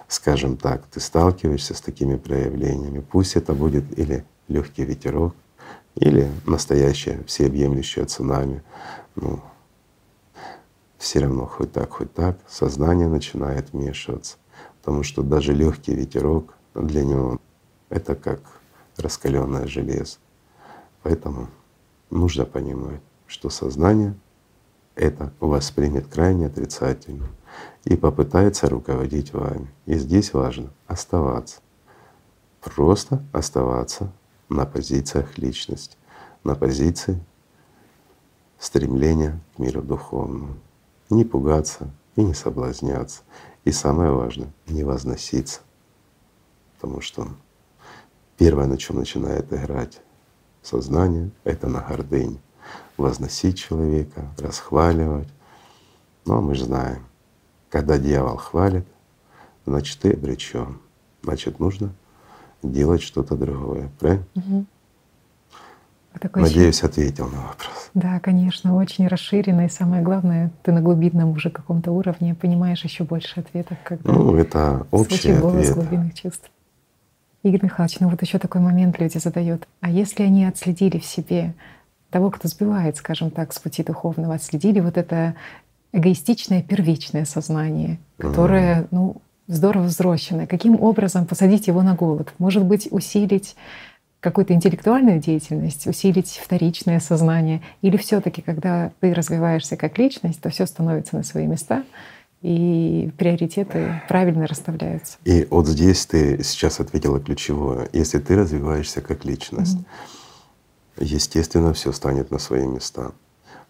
скажем 0.08 0.56
так, 0.56 0.86
ты 0.86 0.98
сталкиваешься 0.98 1.74
с 1.74 1.82
такими 1.82 2.16
проявлениями, 2.16 3.00
пусть 3.00 3.36
это 3.36 3.52
будет 3.52 3.98
или 3.98 4.24
легкий 4.48 4.84
ветерок, 4.84 5.34
или 5.96 6.30
настоящее 6.46 7.22
всеобъемлющее 7.24 8.06
цунами, 8.06 8.62
ну, 9.16 9.40
все 10.96 11.20
равно 11.20 11.44
хоть 11.44 11.72
так, 11.72 11.90
хоть 11.90 12.14
так, 12.14 12.38
сознание 12.48 13.08
начинает 13.08 13.74
вмешиваться. 13.74 14.38
Потому 14.80 15.02
что 15.02 15.22
даже 15.22 15.52
легкий 15.52 15.94
ветерок 15.94 16.54
для 16.74 17.04
него 17.04 17.38
это 17.90 18.14
как 18.14 18.40
раскаленное 18.96 19.66
железо. 19.66 20.16
Поэтому 21.02 21.48
нужно 22.08 22.46
понимать, 22.46 23.02
что 23.26 23.50
сознание 23.50 24.14
это 24.94 25.32
воспримет 25.40 26.06
крайне 26.06 26.46
отрицательно 26.46 27.26
и 27.84 27.96
попытается 27.96 28.68
руководить 28.68 29.32
вами. 29.32 29.68
И 29.86 29.94
здесь 29.94 30.32
важно 30.32 30.70
оставаться, 30.86 31.60
просто 32.60 33.24
оставаться 33.32 34.12
на 34.48 34.66
позициях 34.66 35.36
личности, 35.38 35.96
на 36.44 36.54
позиции 36.54 37.20
стремления 38.58 39.40
к 39.54 39.58
миру 39.58 39.82
духовному. 39.82 40.54
Не 41.10 41.24
пугаться 41.24 41.90
и 42.16 42.22
не 42.22 42.34
соблазняться. 42.34 43.22
И 43.64 43.72
самое 43.72 44.10
важное— 44.10 44.52
не 44.66 44.84
возноситься. 44.84 45.60
Потому 46.74 47.00
что 47.00 47.28
первое, 48.36 48.66
на 48.66 48.76
чем 48.76 48.96
начинает 48.96 49.52
играть 49.52 50.00
сознание, 50.62 51.30
это 51.44 51.68
на 51.68 51.80
гордыне. 51.80 52.40
Возносить 52.96 53.58
человека, 53.58 54.22
расхваливать. 54.38 55.28
Но 56.26 56.40
мы 56.40 56.54
же 56.54 56.64
знаем, 56.64 57.04
когда 57.70 57.98
дьявол 57.98 58.36
хвалит, 58.36 58.86
значит 59.66 59.98
ты 60.00 60.12
обречен. 60.12 60.78
Значит, 61.22 61.58
нужно 61.58 61.92
делать 62.62 63.02
что-то 63.02 63.36
другое. 63.36 63.90
Правильно? 63.98 64.24
Мгм. 64.34 64.66
А 66.12 66.18
такой 66.20 66.42
Надеюсь, 66.42 66.82
ответил 66.84 67.26
на 67.26 67.38
вопрос. 67.38 67.90
Да, 67.94 68.20
конечно, 68.20 68.76
очень 68.76 69.08
расширенно. 69.08 69.66
И 69.66 69.68
самое 69.68 70.00
главное, 70.02 70.52
ты 70.62 70.70
на 70.70 70.80
глубинном 70.80 71.30
уже 71.32 71.50
каком-то 71.50 71.90
уровне 71.90 72.36
понимаешь 72.36 72.84
еще 72.84 73.02
больше 73.02 73.40
ответов, 73.40 73.76
когда 73.82 74.12
Ну, 74.12 74.36
это 74.36 74.86
общий 74.92 75.32
голос 75.34 75.70
ответ. 75.70 75.74
глубинных 75.74 76.14
чувств. 76.14 76.48
Игорь 77.42 77.64
Михайлович, 77.64 77.98
ну 78.00 78.08
вот 78.08 78.22
еще 78.22 78.38
такой 78.38 78.60
момент 78.60 78.98
люди 79.00 79.18
задают. 79.18 79.66
А 79.80 79.90
если 79.90 80.22
они 80.22 80.44
отследили 80.46 80.98
в 80.98 81.04
себе 81.04 81.52
того, 82.14 82.30
кто 82.30 82.46
сбивает, 82.46 82.96
скажем 82.96 83.32
так, 83.32 83.52
с 83.52 83.58
пути 83.58 83.82
духовного, 83.82 84.34
отследили 84.34 84.78
вот 84.78 84.96
это 84.96 85.34
эгоистичное 85.92 86.62
первичное 86.62 87.24
сознание, 87.24 87.98
которое, 88.18 88.86
ну, 88.92 89.16
здорово 89.48 89.86
взросленное, 89.86 90.46
каким 90.46 90.80
образом 90.80 91.26
посадить 91.26 91.66
его 91.66 91.82
на 91.82 91.96
голод? 91.96 92.32
Может 92.38 92.64
быть, 92.64 92.86
усилить 92.92 93.56
какую-то 94.20 94.54
интеллектуальную 94.54 95.18
деятельность, 95.18 95.88
усилить 95.88 96.40
вторичное 96.40 97.00
сознание? 97.00 97.62
Или 97.82 97.96
все 97.96 98.20
таки 98.20 98.42
когда 98.42 98.92
ты 99.00 99.12
развиваешься 99.12 99.76
как 99.76 99.98
личность, 99.98 100.40
то 100.40 100.50
все 100.50 100.66
становится 100.66 101.16
на 101.16 101.24
свои 101.24 101.48
места, 101.48 101.82
и 102.42 103.10
приоритеты 103.18 104.00
правильно 104.08 104.46
расставляются? 104.46 105.18
И 105.24 105.48
вот 105.50 105.66
здесь 105.66 106.06
ты 106.06 106.44
сейчас 106.44 106.78
ответила 106.78 107.18
ключевое. 107.18 107.88
Если 107.92 108.20
ты 108.20 108.36
развиваешься 108.36 109.00
как 109.00 109.24
личность, 109.24 109.74
Мгм. 109.74 109.84
Естественно, 110.98 111.72
все 111.72 111.92
станет 111.92 112.30
на 112.30 112.38
свои 112.38 112.66
места. 112.66 113.12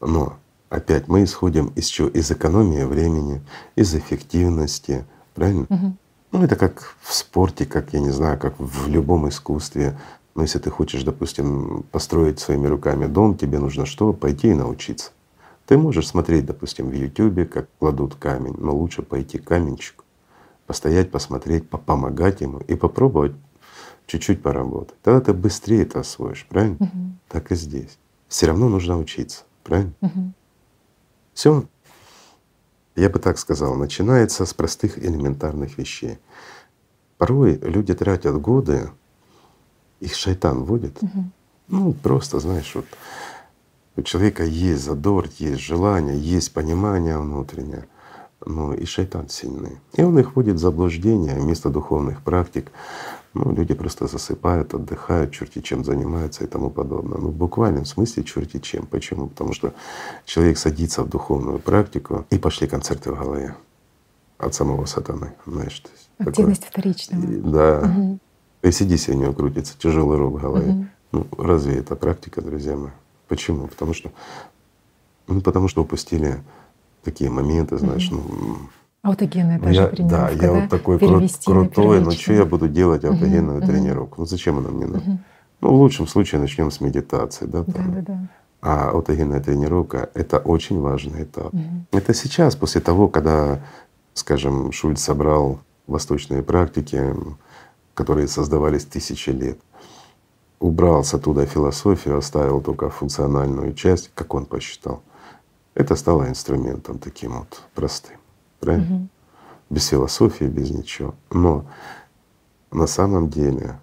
Но 0.01 0.37
опять 0.69 1.09
мы 1.09 1.25
исходим 1.25 1.73
из 1.77 1.87
чего? 1.87 2.09
Из 2.09 2.31
экономии 2.31 2.85
времени, 2.85 3.43
из 3.77 3.95
эффективности, 3.95 5.05
правильно? 5.35 5.67
Мгм. 5.69 5.99
Ну 6.33 6.43
это 6.43 6.57
как 6.57 6.97
в 7.01 7.15
спорте, 7.15 7.65
как 7.65 7.93
я 7.93 8.01
не 8.01 8.11
знаю, 8.11 8.39
как 8.39 8.55
в 8.59 8.89
любом 8.89 9.29
искусстве. 9.29 9.99
Но 10.35 10.43
если 10.43 10.59
ты 10.59 10.69
хочешь, 10.69 11.05
допустим, 11.05 11.85
построить 11.93 12.41
своими 12.41 12.67
руками 12.67 13.07
дом, 13.07 13.37
тебе 13.37 13.59
нужно 13.59 13.87
что? 13.87 14.13
Пойти 14.13 14.49
и 14.49 14.55
научиться. 14.55 15.13
Ты 15.67 15.79
можешь 15.79 16.09
смотреть, 16.09 16.45
допустим, 16.45 16.89
в 16.89 16.93
Ютубе, 16.93 17.47
как 17.47 17.69
кладут 17.79 18.17
камень, 18.17 18.55
но 18.59 18.75
лучше 18.75 19.03
пойти 19.03 19.39
к 19.39 19.45
каменщику, 19.45 20.05
постоять, 20.67 21.11
посмотреть, 21.11 21.69
помогать 21.71 22.41
ему 22.41 22.59
и 22.59 22.75
попробовать 22.75 23.33
чуть-чуть 24.07 24.43
поработать. 24.43 24.97
Тогда 25.03 25.21
ты 25.21 25.33
быстрее 25.33 25.83
это 25.83 26.01
освоишь, 26.01 26.47
правильно? 26.49 26.77
Угу. 26.81 27.13
Так 27.29 27.53
и 27.53 27.55
здесь. 27.55 27.99
Все 28.29 28.47
равно 28.47 28.69
нужно 28.69 28.99
учиться, 28.99 29.45
правильно? 29.63 29.93
Угу. 30.01 30.33
Все, 31.35 31.65
я 32.97 33.11
бы 33.11 33.19
так 33.19 33.39
сказал, 33.39 33.75
начинается 33.75 34.47
с 34.47 34.55
простых 34.55 34.99
элементарных 34.99 35.79
вещей. 35.79 36.19
Порой 37.19 37.59
люди 37.63 37.95
тратят 37.95 38.41
годы, 38.41 38.91
их 40.01 40.15
шайтан 40.15 40.65
вводит. 40.65 41.03
Угу. 41.03 41.25
Ну, 41.69 41.93
просто, 41.93 42.41
знаешь, 42.41 42.73
вот 42.75 42.87
у 43.97 44.03
человека 44.03 44.45
есть 44.45 44.85
задор, 44.85 45.29
есть 45.39 45.61
желание, 45.61 46.19
есть 46.19 46.53
понимание 46.53 47.19
внутреннее, 47.19 47.87
но 48.45 48.75
и 48.75 48.85
шайтан 48.85 49.29
сильный. 49.29 49.79
И 49.95 50.03
он 50.03 50.19
их 50.19 50.37
вводит 50.37 50.57
в 50.57 50.61
заблуждение 50.61 51.35
вместо 51.35 51.71
духовных 51.71 52.23
практик. 52.23 52.71
Ну, 53.35 53.53
люди 53.53 53.75
просто 53.75 54.07
засыпают, 54.07 54.75
отдыхают, 54.75 55.33
черти 55.33 55.61
чем 55.61 55.85
занимаются 55.85 56.45
и 56.45 56.47
тому 56.47 56.71
подобное. 56.71 57.19
Ну, 57.19 57.29
в 57.29 57.35
буквальном 57.35 57.85
смысле 57.85 58.23
черти 58.23 58.61
чем. 58.61 58.87
Почему? 58.87 59.27
Потому 59.27 59.53
что 59.53 59.75
человек 60.25 60.57
садится 60.57 61.03
в 61.03 61.09
духовную 61.09 61.59
практику 61.59 62.27
и 62.31 62.39
пошли 62.39 62.69
концерты 62.69 63.11
в 63.11 63.19
голове 63.19 63.57
от 64.39 64.55
самого 64.55 64.85
сатаны, 64.87 65.33
знаешь. 65.47 65.81
То 65.81 65.91
есть 65.91 66.09
Активность 66.19 66.63
такое. 66.63 66.93
вторичного. 66.93 67.27
Да. 67.53 67.81
Угу. 67.81 68.19
И 68.63 68.71
сиди 68.71 68.97
у 69.11 69.15
него 69.15 69.33
крутится 69.33 69.77
тяжелый 69.79 70.17
рог 70.17 70.35
в 70.35 70.41
голове. 70.41 70.71
Угу. 70.71 70.87
Ну, 71.13 71.27
разве 71.37 71.79
это 71.79 71.97
практика, 71.97 72.41
друзья 72.41 72.77
мои? 72.77 72.91
Почему? 73.27 73.67
Потому 73.67 73.95
что, 73.95 74.13
ну, 75.27 75.41
потому 75.41 75.67
что 75.69 75.83
упустили 75.83 76.41
такие 77.03 77.31
моменты, 77.31 77.79
знаешь, 77.79 78.11
угу. 78.13 78.23
ну, 78.29 78.59
Аутогенная 79.05 79.59
даже 79.61 79.83
я, 79.83 79.87
тренировка. 79.89 80.35
Да, 80.39 80.47
я 80.47 80.53
вот 80.53 80.71
такой 80.71 80.97
кру- 80.97 81.45
крутой, 81.45 82.01
но 82.01 82.11
что 82.11 82.33
я 82.33 82.47
буду 82.47 82.69
делать 82.69 83.05
аутогенную 83.05 83.59
угу, 83.59 83.67
тренировку? 83.67 84.21
Ну 84.23 84.27
зачем 84.27 84.57
она 84.57 84.71
мне 84.71 84.87
нужна? 84.87 85.13
Угу. 85.13 85.19
Ну, 85.61 85.69
в 85.69 85.75
лучшем 85.75 86.07
случае 86.07 86.41
начнем 86.41 86.71
с 86.71 86.81
медитации, 86.81 87.45
да, 87.45 87.65
там. 87.65 87.93
Да, 87.93 88.01
да, 88.01 88.03
да. 88.07 88.29
А 88.63 88.91
аутогенная 88.93 89.41
тренировка— 89.41 90.09
это 90.15 90.39
очень 90.39 90.81
важный 90.81 91.25
этап. 91.25 91.53
Угу. 91.53 91.63
Это 91.93 92.15
сейчас, 92.15 92.57
после 92.57 92.81
того, 92.81 93.09
когда, 93.09 93.61
скажем, 94.15 94.73
Шульц 94.73 95.03
собрал 95.03 95.61
восточные 95.87 96.43
практики, 96.43 97.15
которые 97.93 98.27
создавались 98.27 98.87
тысячи 98.87 99.29
лет, 99.29 99.59
убрал 100.61 101.05
с 101.05 101.13
оттуда 101.13 101.45
философию, 101.45 102.17
оставил 102.17 102.63
только 102.63 102.89
функциональную 102.89 103.75
часть, 103.75 104.11
как 104.15 104.33
он 104.33 104.47
посчитал. 104.47 105.03
Это 105.75 105.95
стало 105.95 106.27
инструментом 106.27 106.99
таким 106.99 107.41
вот 107.41 107.65
простым 107.75 108.17
правильно? 108.65 108.97
Угу. 108.97 109.09
Без 109.71 109.87
философии, 109.87 110.45
без 110.45 110.71
ничего. 110.71 111.15
Но 111.31 111.67
на 112.71 112.87
самом 112.87 113.29
деле, 113.29 113.79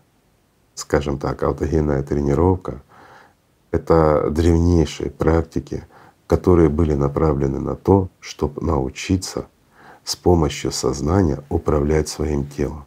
скажем 0.75 1.17
так, 1.17 1.43
аутогенная 1.43 2.03
тренировка— 2.03 2.81
это 3.71 4.29
древнейшие 4.29 5.09
практики, 5.09 5.83
которые 6.27 6.69
были 6.69 6.93
направлены 6.93 7.59
на 7.59 7.75
то, 7.75 8.09
чтобы 8.19 8.61
научиться 8.65 9.47
с 10.03 10.15
помощью 10.15 10.71
сознания 10.71 11.43
управлять 11.49 12.09
своим 12.09 12.45
телом. 12.47 12.85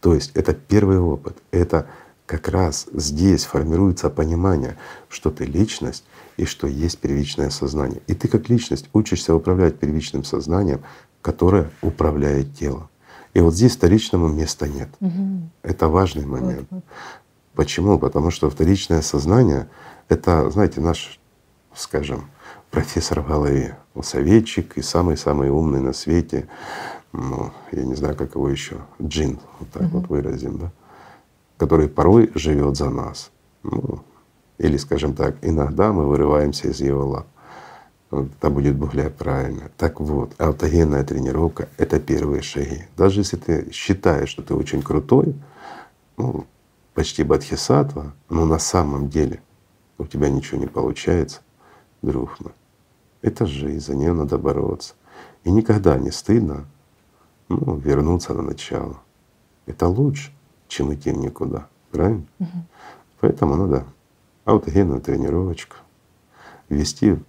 То 0.00 0.14
есть 0.14 0.32
это 0.34 0.54
первый 0.54 0.98
опыт, 0.98 1.36
это 1.50 1.86
как 2.30 2.48
раз 2.48 2.86
здесь 2.92 3.44
формируется 3.44 4.08
понимание, 4.08 4.76
что 5.08 5.32
ты 5.32 5.44
личность 5.46 6.04
и 6.36 6.44
что 6.44 6.68
есть 6.68 7.00
первичное 7.00 7.50
сознание. 7.50 8.02
И 8.06 8.14
ты 8.14 8.28
как 8.28 8.48
личность 8.48 8.88
учишься 8.92 9.34
управлять 9.34 9.80
первичным 9.80 10.22
сознанием, 10.22 10.80
которое 11.22 11.72
управляет 11.82 12.54
телом. 12.54 12.88
И 13.34 13.40
вот 13.40 13.54
здесь 13.54 13.74
вторичному 13.74 14.28
места 14.28 14.68
нет. 14.68 14.90
Угу. 15.00 15.50
Это 15.64 15.88
важный 15.88 16.24
момент. 16.24 16.68
Вот, 16.70 16.84
вот. 16.84 16.84
Почему? 17.54 17.98
Потому 17.98 18.30
что 18.30 18.48
вторичное 18.48 19.02
сознание— 19.02 19.68
это, 20.08 20.48
знаете, 20.50 20.80
наш, 20.80 21.18
скажем, 21.74 22.30
профессор 22.70 23.22
в 23.22 23.26
голове, 23.26 23.76
советчик 24.02 24.78
и 24.78 24.82
самый-самый 24.82 25.50
умный 25.50 25.80
на 25.80 25.92
свете, 25.92 26.46
ну, 27.12 27.50
я 27.72 27.82
не 27.82 27.96
знаю, 27.96 28.14
как 28.14 28.36
его 28.36 28.48
еще, 28.48 28.76
джин, 29.02 29.40
вот 29.58 29.68
так 29.70 29.82
угу. 29.82 29.98
вот 29.98 30.08
выразим, 30.08 30.58
да, 30.58 30.70
который 31.60 31.88
порой 31.88 32.30
живет 32.34 32.78
за 32.78 32.88
нас. 32.88 33.30
Ну, 33.62 34.00
или, 34.56 34.78
скажем 34.78 35.14
так, 35.14 35.36
иногда 35.42 35.92
мы 35.92 36.08
вырываемся 36.08 36.68
из 36.68 36.80
его 36.80 37.06
лап. 37.06 37.26
Это 38.10 38.48
будет 38.48 38.76
более 38.76 39.10
правильно. 39.10 39.70
Так 39.76 40.00
вот, 40.00 40.32
аутогенная 40.38 41.04
тренировка— 41.04 41.68
это 41.76 42.00
первые 42.00 42.40
шаги. 42.40 42.84
Даже 42.96 43.20
если 43.20 43.36
ты 43.36 43.70
считаешь, 43.72 44.30
что 44.30 44.42
ты 44.42 44.54
очень 44.54 44.80
крутой, 44.80 45.34
ну, 46.16 46.46
почти 46.94 47.24
бодхисаттва, 47.24 48.14
но 48.30 48.46
на 48.46 48.58
самом 48.58 49.10
деле 49.10 49.42
у 49.98 50.06
тебя 50.06 50.30
ничего 50.30 50.58
не 50.58 50.66
получается, 50.66 51.42
друг 52.00 52.40
мой, 52.40 52.54
это 53.20 53.44
жизнь, 53.44 53.84
за 53.84 53.94
нее 53.94 54.14
надо 54.14 54.38
бороться. 54.38 54.94
И 55.44 55.50
никогда 55.50 55.98
не 55.98 56.10
стыдно 56.10 56.64
ну, 57.50 57.76
вернуться 57.76 58.32
на 58.32 58.40
начало. 58.40 58.96
Это 59.66 59.88
лучше, 59.88 60.32
чем 60.70 60.94
идти 60.94 61.12
никуда. 61.12 61.66
Правильно? 61.90 62.24
Угу. 62.38 62.48
Поэтому 63.20 63.56
надо 63.56 63.84
аутогенную 64.44 65.00
тренировочку 65.00 65.76
ввести 66.68 67.12
в 67.12 67.20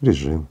режим, 0.00 0.48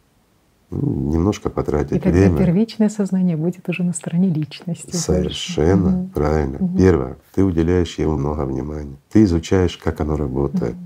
ну, 0.69 1.12
немножко 1.12 1.50
потратить 1.50 1.97
И 1.97 2.00
тогда 2.00 2.19
время. 2.19 2.38
первичное 2.38 2.89
сознание 2.89 3.36
будет 3.36 3.67
уже 3.67 3.84
на 3.84 3.93
стороне 3.93 4.30
личности. 4.30 4.95
Совершенно 4.95 6.02
угу. 6.02 6.10
правильно. 6.13 6.58
Угу. 6.60 6.78
Первое, 6.78 7.17
ты 7.34 7.43
уделяешь 7.43 7.97
ему 7.97 8.17
много 8.17 8.45
внимания. 8.45 8.97
Ты 9.10 9.23
изучаешь, 9.23 9.78
как 9.78 10.00
оно 10.02 10.15
работает. 10.15 10.76
Угу. 10.76 10.82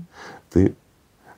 Ты 0.52 0.74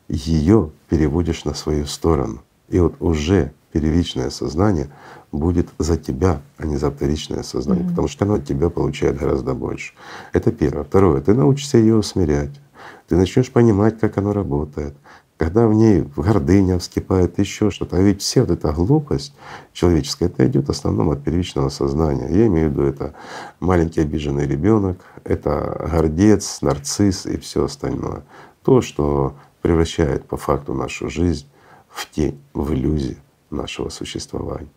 ее 0.09 0.71
переводишь 0.89 1.45
на 1.45 1.55
свою 1.55 1.87
сторону. 1.87 2.41
И 2.69 2.79
вот 2.79 2.95
уже 3.01 3.53
первичное 3.73 4.31
сознание 4.31 4.89
будет 5.33 5.69
за 5.79 5.97
тебя, 5.97 6.41
а 6.59 6.67
не 6.67 6.77
за 6.77 6.91
вторичное 6.91 7.43
сознание, 7.43 7.85
mm 7.85 7.91
потому 7.91 8.09
что 8.09 8.25
оно 8.25 8.35
от 8.35 8.47
тебя 8.47 8.71
получает 8.71 9.19
гораздо 9.19 9.55
больше. 9.55 9.95
Это 10.33 10.53
первое. 10.53 10.85
Второе, 10.85 11.21
ты 11.21 11.35
научишься 11.35 11.79
ее 11.79 11.97
усмирять. 11.97 12.61
Ты 13.09 13.17
начнешь 13.17 13.51
понимать, 13.51 13.99
как 13.99 14.17
оно 14.19 14.33
работает. 14.33 14.95
Когда 15.37 15.67
в 15.67 15.75
ней 15.75 16.05
гордыня 16.17 16.79
вскипает, 16.79 17.39
еще 17.41 17.71
что-то. 17.71 17.97
А 17.97 18.01
ведь 18.01 18.23
все 18.23 18.43
вот 18.43 18.51
эта 18.51 18.73
глупость 18.73 19.35
человеческая, 19.73 20.27
это 20.27 20.47
идет 20.47 20.69
в 20.69 20.71
основном 20.71 21.11
от 21.11 21.25
первичного 21.25 21.71
сознания. 21.71 22.29
Я 22.31 22.47
имею 22.47 22.69
в 22.69 22.73
виду 22.73 22.83
это 22.85 23.15
маленький 23.59 24.01
обиженный 24.01 24.47
ребенок, 24.47 25.05
это 25.25 25.89
гордец, 25.91 26.63
нарцисс 26.63 27.27
и 27.27 27.37
все 27.39 27.65
остальное. 27.65 28.23
То, 28.63 28.81
что 28.81 29.35
превращает 29.61 30.25
по 30.27 30.37
факту 30.37 30.73
нашу 30.73 31.11
жизнь 31.11 31.47
в 31.95 32.11
тень, 32.11 32.41
в 32.53 32.73
иллюзию 32.73 33.17
нашего 33.51 33.89
существования. 33.89 34.69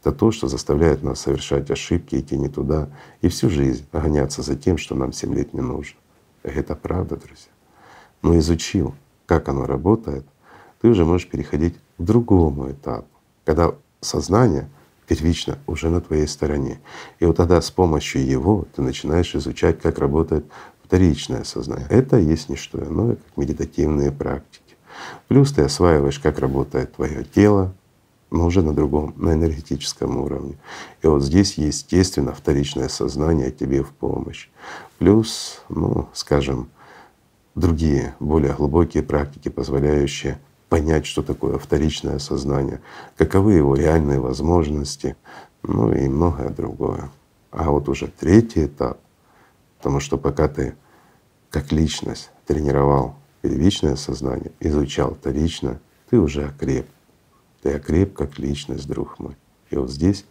Это 0.00 0.12
то, 0.12 0.30
что 0.30 0.46
заставляет 0.46 1.02
нас 1.02 1.20
совершать 1.20 1.70
ошибки, 1.70 2.16
идти 2.16 2.36
не 2.36 2.48
туда 2.48 2.90
и 3.22 3.28
всю 3.28 3.48
жизнь 3.48 3.86
гоняться 3.92 4.42
за 4.42 4.54
тем, 4.54 4.76
что 4.76 4.94
нам 4.94 5.12
семь 5.12 5.34
лет 5.34 5.54
не 5.54 5.62
нужно. 5.62 5.98
Это 6.42 6.76
правда, 6.76 7.16
друзья. 7.16 7.50
Но 8.22 8.38
изучил, 8.38 8.94
как 9.24 9.48
оно 9.48 9.66
работает, 9.66 10.24
ты 10.80 10.88
уже 10.88 11.04
можешь 11.04 11.28
переходить 11.28 11.74
к 11.98 12.02
другому 12.02 12.70
этапу, 12.70 13.08
когда 13.44 13.74
сознание 14.00 14.68
первично 15.08 15.58
уже 15.66 15.88
на 15.88 16.00
твоей 16.00 16.28
стороне. 16.28 16.78
И 17.18 17.24
вот 17.24 17.36
тогда 17.36 17.60
с 17.60 17.70
помощью 17.70 18.24
его 18.24 18.66
ты 18.76 18.82
начинаешь 18.82 19.34
изучать, 19.34 19.80
как 19.80 19.98
работает 19.98 20.44
вторичное 20.84 21.44
сознание. 21.44 21.86
Это 21.88 22.18
есть 22.18 22.48
не 22.48 22.56
что 22.56 22.78
иное, 22.78 23.16
как 23.16 23.36
медитативные 23.36 24.12
практики. 24.12 24.65
Плюс 25.28 25.52
ты 25.52 25.62
осваиваешь, 25.62 26.18
как 26.18 26.38
работает 26.38 26.94
твое 26.94 27.24
тело, 27.24 27.72
но 28.30 28.46
уже 28.46 28.62
на 28.62 28.74
другом, 28.74 29.14
на 29.16 29.32
энергетическом 29.34 30.16
уровне. 30.18 30.56
И 31.02 31.06
вот 31.06 31.22
здесь, 31.22 31.58
естественно, 31.58 32.32
вторичное 32.32 32.88
сознание 32.88 33.50
тебе 33.50 33.82
в 33.82 33.90
помощь. 33.90 34.48
Плюс, 34.98 35.62
ну, 35.68 36.08
скажем, 36.12 36.68
другие, 37.54 38.14
более 38.20 38.52
глубокие 38.52 39.02
практики, 39.02 39.48
позволяющие 39.48 40.38
понять, 40.68 41.06
что 41.06 41.22
такое 41.22 41.58
вторичное 41.58 42.18
сознание, 42.18 42.80
каковы 43.16 43.54
его 43.54 43.74
реальные 43.74 44.20
возможности, 44.20 45.16
ну 45.62 45.92
и 45.92 46.08
многое 46.08 46.50
другое. 46.50 47.10
А 47.50 47.70
вот 47.70 47.88
уже 47.88 48.08
третий 48.08 48.66
этап, 48.66 48.98
потому 49.78 50.00
что 50.00 50.18
пока 50.18 50.48
ты 50.48 50.74
как 51.50 51.72
личность 51.72 52.30
тренировал 52.46 53.14
первичное 53.46 53.94
сознание, 53.94 54.50
изучал 54.58 55.14
вторичное, 55.14 55.80
ты 56.10 56.18
уже 56.18 56.46
окреп. 56.46 56.86
Ты 57.62 57.74
окреп 57.74 58.12
как 58.12 58.40
личность, 58.40 58.88
друг 58.88 59.20
мой. 59.20 59.36
И 59.70 59.76
вот 59.76 59.88
здесь, 59.88 60.24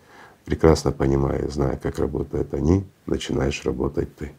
прекрасно 0.43 0.91
понимая, 0.91 1.47
зная, 1.47 1.77
как 1.77 1.97
работают 1.99 2.53
они, 2.53 2.83
начинаешь 3.05 3.63
работать 3.63 4.13
ты. 4.17 4.33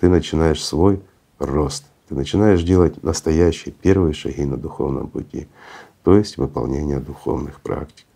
Ты 0.00 0.08
начинаешь 0.08 0.64
свой 0.64 1.02
рост. 1.38 1.84
Ты 2.08 2.14
начинаешь 2.14 2.62
делать 2.62 3.02
настоящие 3.02 3.74
первые 3.74 4.14
шаги 4.14 4.46
на 4.46 4.56
духовном 4.56 5.08
пути, 5.08 5.46
то 6.02 6.16
есть 6.16 6.38
выполнение 6.38 7.00
духовных 7.00 7.60
практик. 7.60 8.06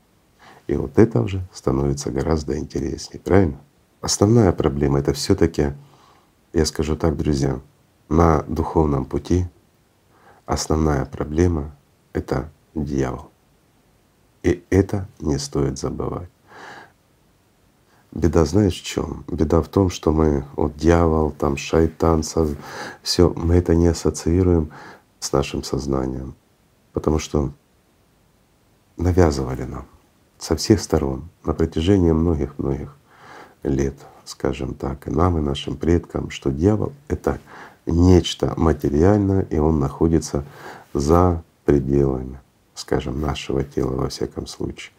И 0.67 0.77
вот 0.77 0.99
это 0.99 1.21
уже 1.21 1.43
становится 1.53 2.11
гораздо 2.11 2.57
интереснее, 2.57 3.21
правильно? 3.21 3.61
Основная 4.01 4.53
проблема 4.53 5.01
это 5.01 5.13
все 5.13 5.35
таки 5.35 5.75
я 6.55 6.65
скажу 6.65 6.97
так, 6.97 7.19
друзья, 7.19 7.61
на 8.09 8.43
духовном 8.49 9.05
пути 9.05 9.47
основная 10.53 11.05
проблема— 11.05 11.75
это 12.13 12.51
дьявол. 12.75 13.31
И 14.43 14.65
это 14.71 15.07
не 15.21 15.39
стоит 15.39 15.79
забывать. 15.79 16.29
Беда 18.13 18.45
знаешь 18.45 18.81
в 18.81 18.85
чем? 18.85 19.25
Беда 19.29 19.63
в 19.63 19.69
том, 19.69 19.91
что 19.91 20.11
мы 20.11 20.45
вот 20.57 20.77
дьявол, 20.77 21.31
там 21.31 21.57
шайтан, 21.57 22.25
соз... 22.25 22.51
все 23.03 23.31
мы 23.31 23.55
это 23.55 23.77
не 23.77 23.87
ассоциируем 23.87 24.71
с 25.21 25.31
нашим 25.31 25.63
сознанием, 25.63 26.35
потому 26.93 27.21
что 27.21 27.53
навязывали 28.97 29.63
нам 29.63 29.87
со 30.39 30.57
всех 30.57 30.81
сторон 30.81 31.29
на 31.45 31.55
протяжении 31.55 32.11
многих-многих 32.11 32.97
лет, 33.63 33.95
скажем 34.25 34.75
так, 34.75 35.07
и 35.07 35.11
нам, 35.11 35.39
и 35.39 35.41
нашим 35.41 35.77
предкам, 35.77 36.31
что 36.31 36.51
дьявол— 36.51 36.93
это 37.09 37.39
нечто 37.87 38.55
материальное, 38.57 39.43
и 39.43 39.59
он 39.59 39.79
находится 39.79 40.45
за 40.93 41.43
пределами, 41.65 42.41
скажем, 42.75 43.21
нашего 43.21 43.65
тела 43.65 43.95
во 43.95 44.09
всяком 44.09 44.47
случае. 44.47 44.93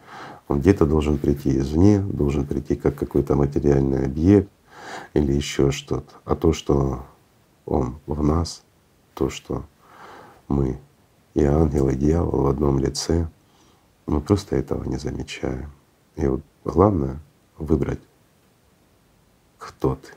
Он 0.48 0.60
где-то 0.60 0.86
должен 0.86 1.18
прийти 1.18 1.58
извне, 1.58 2.00
должен 2.00 2.46
прийти 2.46 2.76
как 2.76 2.96
какой-то 2.96 3.36
материальный 3.36 4.06
объект 4.06 4.50
или 5.14 5.32
еще 5.34 5.72
что-то. 5.72 6.14
А 6.26 6.36
то, 6.36 6.54
что 6.54 7.06
он 7.66 8.00
в 8.06 8.24
нас, 8.24 8.64
то, 9.14 9.30
что 9.30 9.64
мы 10.48 10.78
и 11.34 11.44
ангел, 11.44 11.90
и 11.90 11.96
дьявол 11.96 12.44
в 12.44 12.48
одном 12.48 12.80
лице, 12.80 13.30
мы 14.06 14.20
просто 14.20 14.56
этого 14.56 14.84
не 14.84 14.98
замечаем. 14.98 15.72
И 16.18 16.28
вот 16.28 16.42
главное 16.66 17.20
выбрать, 17.58 18.02
кто 19.58 19.96
ты. 19.96 20.10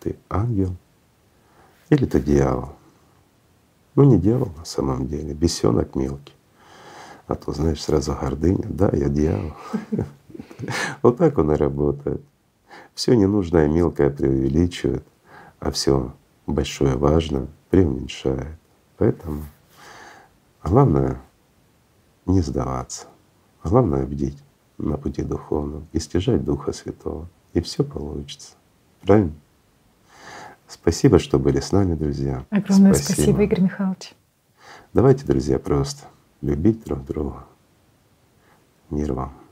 Ты 0.00 0.16
ангел 0.28 0.74
или 1.94 2.06
ты 2.06 2.20
дьявол? 2.20 2.70
Ну 3.94 4.04
не 4.04 4.18
дьявол 4.18 4.50
на 4.56 4.64
самом 4.64 5.06
деле, 5.06 5.34
бесенок 5.34 5.94
мелкий. 5.94 6.34
А 7.26 7.34
то, 7.34 7.52
знаешь, 7.52 7.82
сразу 7.82 8.14
гордыня, 8.20 8.66
да, 8.68 8.90
я 8.92 9.08
дьявол. 9.08 9.52
Вот 11.02 11.18
так 11.18 11.38
он 11.38 11.52
и 11.52 11.56
работает. 11.56 12.20
Все 12.92 13.14
ненужное 13.14 13.68
мелкое 13.68 14.10
преувеличивает, 14.10 15.04
а 15.60 15.70
все 15.70 16.12
большое 16.46 16.96
важно 16.96 17.46
преуменьшает. 17.70 18.58
Поэтому 18.96 19.44
главное 20.62 21.20
не 22.26 22.40
сдаваться, 22.40 23.06
главное 23.62 24.06
бдить 24.06 24.42
на 24.78 24.96
пути 24.96 25.22
духовном 25.22 25.86
и 25.92 26.00
стяжать 26.00 26.44
Духа 26.44 26.72
Святого, 26.72 27.28
и 27.52 27.60
все 27.60 27.84
получится. 27.84 28.54
Правильно? 29.02 29.34
Спасибо, 30.74 31.20
что 31.20 31.38
были 31.38 31.60
с 31.60 31.70
нами, 31.70 31.94
друзья. 31.94 32.44
Огромное 32.50 32.94
спасибо, 32.94 33.14
спасибо 33.14 33.42
Игорь 33.44 33.60
Михайлович. 33.60 34.12
Давайте, 34.92 35.24
друзья, 35.24 35.60
просто 35.60 36.04
любить 36.40 36.82
друг 36.84 37.04
друга. 37.04 37.44
Мир 38.90 39.12
вам. 39.12 39.43